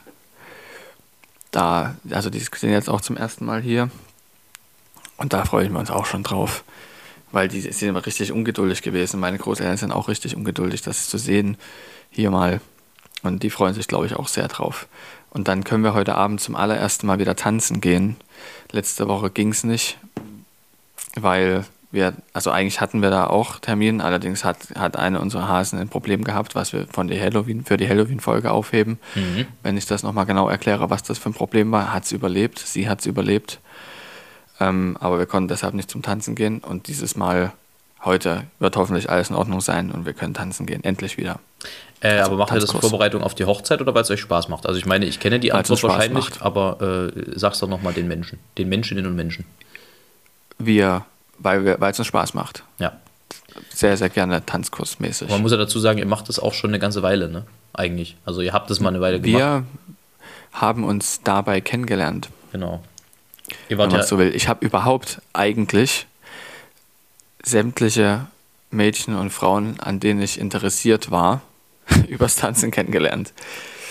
[1.50, 3.90] da, also die sind jetzt auch zum ersten Mal hier
[5.16, 6.64] und da freuen wir uns auch schon drauf,
[7.32, 9.20] weil die sind immer richtig ungeduldig gewesen.
[9.20, 11.56] Meine Großeltern sind auch richtig ungeduldig, das zu sehen
[12.10, 12.60] hier mal
[13.22, 14.86] und die freuen sich, glaube ich, auch sehr drauf.
[15.30, 18.16] Und dann können wir heute Abend zum allerersten Mal wieder tanzen gehen.
[18.72, 19.98] Letzte Woche ging es nicht,
[21.14, 25.78] weil wir, also eigentlich hatten wir da auch Termin, allerdings hat, hat eine unserer Hasen
[25.78, 28.98] ein Problem gehabt, was wir von der Halloween, für die Halloween-Folge aufheben.
[29.14, 29.46] Mhm.
[29.62, 32.58] Wenn ich das nochmal genau erkläre, was das für ein Problem war, hat es überlebt,
[32.58, 33.58] sie hat es überlebt.
[34.60, 37.52] Ähm, aber wir konnten deshalb nicht zum Tanzen gehen und dieses Mal
[38.04, 41.40] heute wird hoffentlich alles in Ordnung sein und wir können tanzen gehen, endlich wieder.
[42.00, 44.20] Äh, also aber macht ihr das in Vorbereitung auf die Hochzeit oder weil es euch
[44.20, 44.66] Spaß macht?
[44.66, 46.42] Also ich meine, ich kenne die Antwort wahrscheinlich, macht.
[46.42, 49.44] aber äh, sag's doch nochmal den Menschen, den Menschinnen und Menschen.
[50.58, 51.04] Wir,
[51.38, 52.64] weil es uns Spaß macht.
[52.78, 52.96] Ja.
[53.70, 55.28] Sehr, sehr gerne tanzkursmäßig.
[55.28, 57.44] Man muss ja dazu sagen, ihr macht das auch schon eine ganze Weile, ne?
[57.72, 58.16] Eigentlich.
[58.24, 59.40] Also ihr habt das mal eine Weile gemacht.
[59.40, 59.64] Wir
[60.52, 62.28] haben uns dabei kennengelernt.
[62.52, 62.82] Genau.
[63.68, 64.34] Ihr wart wenn man ja so will.
[64.34, 66.06] Ich habe überhaupt eigentlich
[67.42, 68.26] sämtliche
[68.70, 71.42] Mädchen und Frauen, an denen ich interessiert war,
[72.08, 73.32] übers Tanzen kennengelernt.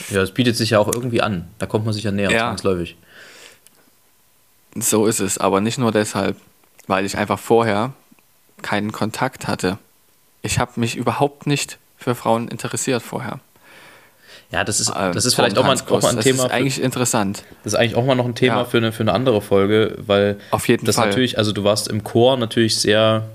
[0.10, 1.48] Ja, es bietet sich ja auch irgendwie an.
[1.58, 2.40] Da kommt man sich ja näher, ja.
[2.40, 2.96] zwangsläufig.
[4.76, 6.38] So ist es, aber nicht nur deshalb,
[6.86, 7.94] weil ich einfach vorher
[8.62, 9.80] keinen Kontakt hatte.
[10.44, 13.40] Ich habe mich überhaupt nicht für Frauen interessiert vorher.
[14.52, 16.44] Ja, das ist, ähm, das ist vielleicht auch mal, auch mal, ein das Thema.
[16.44, 17.44] Das ist eigentlich für, interessant.
[17.64, 18.66] Das ist eigentlich auch mal noch ein Thema ja.
[18.66, 21.08] für, eine, für eine andere Folge, weil Auf jeden das Fall.
[21.08, 23.28] natürlich, also du warst im Chor natürlich sehr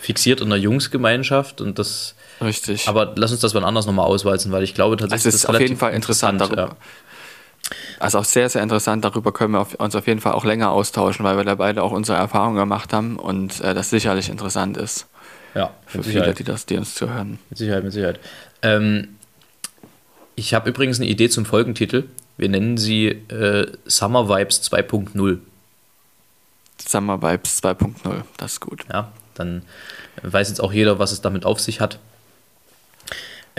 [0.00, 2.14] fixiert in der Jungsgemeinschaft und das.
[2.40, 2.88] Richtig.
[2.88, 5.26] Aber lass uns das mal anders nochmal auswalzen, weil ich glaube tatsächlich.
[5.26, 6.62] Also es ist auf jeden Fall interessant, darüber.
[6.62, 6.76] Ja.
[7.98, 9.04] Also auch sehr, sehr interessant.
[9.04, 11.92] Darüber können wir uns auf jeden Fall auch länger austauschen, weil wir da beide auch
[11.92, 15.06] unsere Erfahrungen gemacht haben und äh, das sicherlich interessant ist.
[15.54, 17.38] Ja, für viele, die, das, die uns zuhören.
[17.50, 18.20] Mit Sicherheit, mit Sicherheit.
[18.62, 19.16] Ähm,
[20.36, 22.04] ich habe übrigens eine Idee zum Folgentitel.
[22.36, 25.38] Wir nennen sie äh, Summer Vibes 2.0.
[26.86, 28.84] Summer Vibes 2.0, das ist gut.
[28.92, 29.62] Ja, dann
[30.22, 31.98] weiß jetzt auch jeder, was es damit auf sich hat.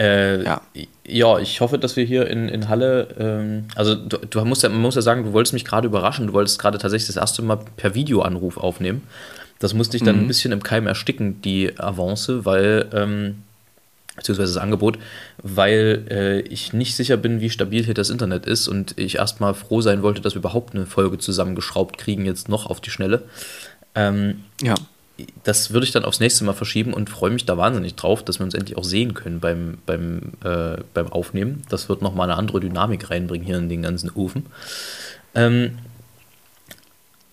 [0.00, 0.62] Äh, ja.
[1.06, 4.70] ja, ich hoffe, dass wir hier in, in Halle, ähm, also du, du, musst ja,
[4.70, 7.42] man muss ja sagen, du wolltest mich gerade überraschen, du wolltest gerade tatsächlich das erste
[7.42, 9.02] Mal per Videoanruf aufnehmen.
[9.58, 10.22] Das musste ich dann mhm.
[10.22, 13.42] ein bisschen im Keim ersticken, die Avance, weil, ähm,
[14.16, 14.98] beziehungsweise das Angebot,
[15.42, 19.52] weil äh, ich nicht sicher bin, wie stabil hier das Internet ist und ich erstmal
[19.52, 23.24] froh sein wollte, dass wir überhaupt eine Folge zusammengeschraubt kriegen, jetzt noch auf die Schnelle.
[23.94, 24.76] Ähm, ja
[25.44, 28.38] das würde ich dann aufs nächste Mal verschieben und freue mich da wahnsinnig drauf, dass
[28.38, 31.62] wir uns endlich auch sehen können beim, beim, äh, beim Aufnehmen.
[31.68, 34.46] Das wird nochmal eine andere Dynamik reinbringen hier in den ganzen Ofen.
[35.34, 35.78] Ähm,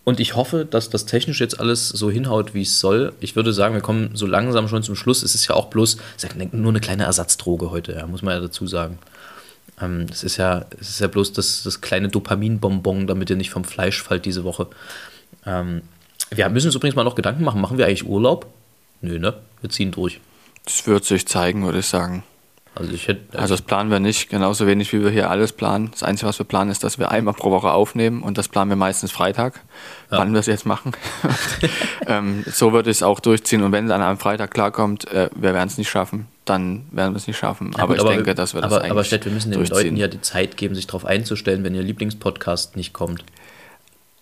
[0.03, 3.11] Und ich hoffe, dass das technisch jetzt alles so hinhaut, wie es soll.
[3.19, 5.21] Ich würde sagen, wir kommen so langsam schon zum Schluss.
[5.21, 5.97] Es ist ja auch bloß
[6.53, 8.99] nur eine kleine Ersatzdroge heute, ja, muss man ja dazu sagen.
[9.81, 13.49] Ähm, es, ist ja, es ist ja bloß das, das kleine Dopaminbonbon, damit ihr nicht
[13.49, 14.67] vom Fleisch fallt diese Woche.
[15.45, 15.81] Ähm,
[16.29, 17.61] wir müssen uns übrigens mal noch Gedanken machen.
[17.61, 18.47] Machen wir eigentlich Urlaub?
[19.01, 19.35] Nö, ne?
[19.61, 20.19] Wir ziehen durch.
[20.65, 22.23] Das wird sich zeigen, würde ich sagen.
[22.77, 25.89] Also, ich hätte, also das planen wir nicht, genauso wenig wie wir hier alles planen.
[25.91, 28.69] Das Einzige, was wir planen, ist, dass wir einmal pro Woche aufnehmen und das planen
[28.69, 29.61] wir meistens Freitag,
[30.11, 30.19] ja.
[30.19, 30.91] wann wir es jetzt machen.
[32.07, 35.29] ähm, so würde ich es auch durchziehen und wenn es an einem Freitag klarkommt, äh,
[35.35, 37.71] wir werden es nicht schaffen, dann werden wir es nicht schaffen.
[37.75, 39.51] Ja, aber gut, ich aber denke, dass wir das aber, eigentlich Aber Stett, wir müssen
[39.51, 43.23] den Leuten ja die Zeit geben, sich darauf einzustellen, wenn ihr Lieblingspodcast nicht kommt.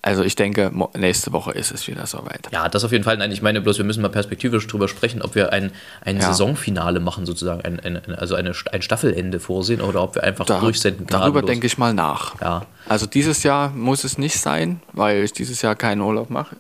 [0.06, 2.48] Also ich denke, nächste Woche ist es wieder soweit.
[2.52, 3.18] Ja, das auf jeden Fall.
[3.18, 6.28] Nein, ich meine bloß, wir müssen mal perspektivisch drüber sprechen, ob wir ein, ein ja.
[6.28, 10.60] Saisonfinale machen, sozusagen, ein, ein, also eine, ein Staffelende vorsehen oder ob wir einfach da,
[10.60, 11.08] durchsenden.
[11.08, 12.40] Darüber denke ich mal nach.
[12.40, 12.68] Ja.
[12.88, 16.56] Also dieses Jahr muss es nicht sein, weil ich dieses Jahr keinen Urlaub mache.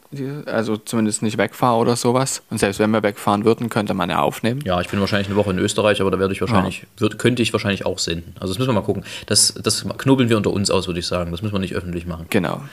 [0.48, 2.42] Also zumindest nicht wegfahre oder sowas.
[2.50, 4.62] Und selbst wenn wir wegfahren würden, könnte man ja aufnehmen.
[4.66, 6.88] Ja, ich bin wahrscheinlich eine Woche in Österreich, aber da werde ich wahrscheinlich, ja.
[7.02, 8.34] wird, könnte ich wahrscheinlich auch senden.
[8.40, 9.06] Also das müssen wir mal gucken.
[9.28, 11.30] Das, das knobeln wir unter uns aus, würde ich sagen.
[11.30, 12.26] Das müssen wir nicht öffentlich machen.
[12.32, 12.64] Genau.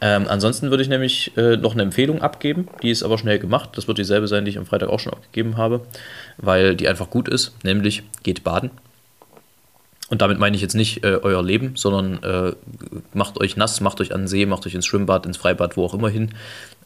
[0.00, 3.70] Ähm, ansonsten würde ich nämlich äh, noch eine Empfehlung abgeben, die ist aber schnell gemacht.
[3.74, 5.86] Das wird dieselbe sein, die ich am Freitag auch schon abgegeben habe,
[6.36, 8.70] weil die einfach gut ist, nämlich geht baden.
[10.08, 12.52] Und damit meine ich jetzt nicht äh, euer Leben, sondern äh,
[13.12, 15.84] macht euch nass, macht euch an den See, macht euch ins Schwimmbad, ins Freibad, wo
[15.84, 16.32] auch immer hin.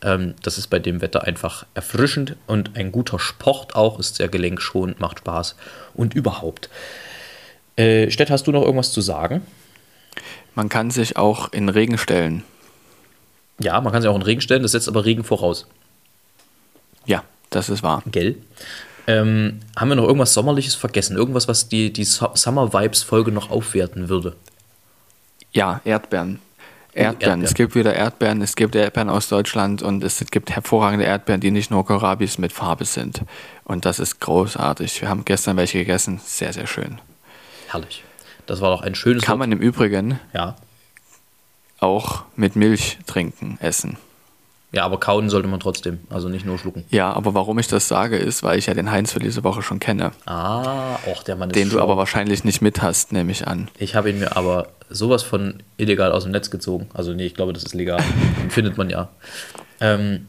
[0.02, 4.28] Ähm, das ist bei dem Wetter einfach erfrischend und ein guter Sport auch, ist sehr
[4.28, 5.56] gelenkschonend, macht Spaß
[5.94, 6.70] und überhaupt.
[7.76, 9.42] Äh, Stett, hast du noch irgendwas zu sagen?
[10.54, 12.42] Man kann sich auch in Regen stellen.
[13.60, 15.66] Ja, man kann sich auch in Regen stellen, das setzt aber Regen voraus.
[17.04, 18.02] Ja, das ist wahr.
[18.06, 18.36] Gell?
[19.06, 21.16] Ähm, haben wir noch irgendwas Sommerliches vergessen?
[21.16, 24.36] Irgendwas, was die, die Summer Vibes-Folge noch aufwerten würde?
[25.52, 26.38] Ja, Erdbeeren.
[26.92, 27.12] Erdbeeren.
[27.12, 27.42] Erdbeeren.
[27.42, 31.50] Es gibt wieder Erdbeeren, es gibt Erdbeeren aus Deutschland und es gibt hervorragende Erdbeeren, die
[31.50, 33.22] nicht nur Korabis mit Farbe sind.
[33.64, 35.00] Und das ist großartig.
[35.00, 36.20] Wir haben gestern welche gegessen.
[36.24, 36.98] Sehr, sehr schön.
[37.68, 38.04] Herrlich.
[38.46, 39.22] Das war doch ein schönes.
[39.22, 40.56] Kann man im Übrigen ja
[41.80, 43.96] auch mit Milch trinken, essen.
[44.72, 46.84] Ja, aber kauen sollte man trotzdem, also nicht nur schlucken.
[46.90, 49.62] Ja, aber warum ich das sage, ist, weil ich ja den Heinz für diese Woche
[49.62, 50.12] schon kenne.
[50.26, 51.78] Ah, auch der Mann ist Den schlau.
[51.78, 53.68] du aber wahrscheinlich nicht mit hast, nehme ich an.
[53.78, 56.88] Ich habe ihn mir aber sowas von illegal aus dem Netz gezogen.
[56.94, 58.00] Also nee, ich glaube, das ist legal.
[58.48, 59.08] Findet man ja.
[59.80, 60.28] Ähm,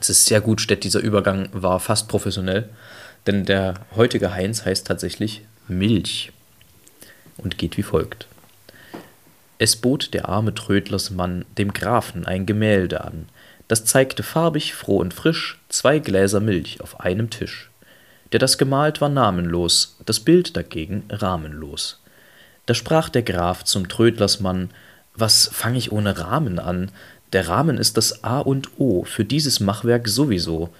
[0.00, 2.68] es ist sehr gut, Stett, dieser Übergang war fast professionell.
[3.26, 6.30] Denn der heutige Heinz heißt tatsächlich Milch
[7.38, 8.26] und geht wie folgt.
[9.62, 13.28] Es bot der arme Trödlersmann dem Grafen ein Gemälde an,
[13.68, 17.70] das zeigte farbig, froh und frisch zwei Gläser Milch auf einem Tisch.
[18.32, 22.00] Der das gemalt war namenlos, das Bild dagegen rahmenlos.
[22.66, 24.70] Da sprach der Graf zum Trödlersmann,
[25.14, 26.90] was fang ich ohne Rahmen an?
[27.32, 30.74] Der Rahmen ist das A und O für dieses Machwerk sowieso.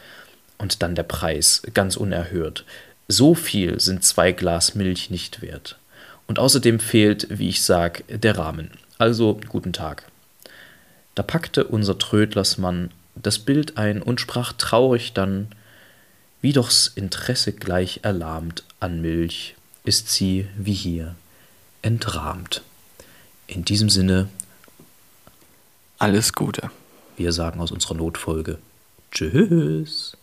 [0.58, 2.64] Und dann der Preis, ganz unerhört.
[3.06, 5.78] So viel sind zwei Glas Milch nicht wert.
[6.26, 8.70] Und außerdem fehlt, wie ich sag, der Rahmen.
[8.98, 10.10] Also guten Tag.
[11.14, 15.48] Da packte unser Trödlersmann das Bild ein und sprach traurig dann,
[16.40, 19.54] wie doch's Interesse gleich erlahmt an Milch,
[19.84, 21.14] ist sie wie hier
[21.82, 22.62] entrahmt.
[23.46, 24.28] In diesem Sinne
[25.98, 26.70] alles Gute.
[27.16, 28.58] Wir sagen aus unserer Notfolge
[29.10, 30.16] Tschüss.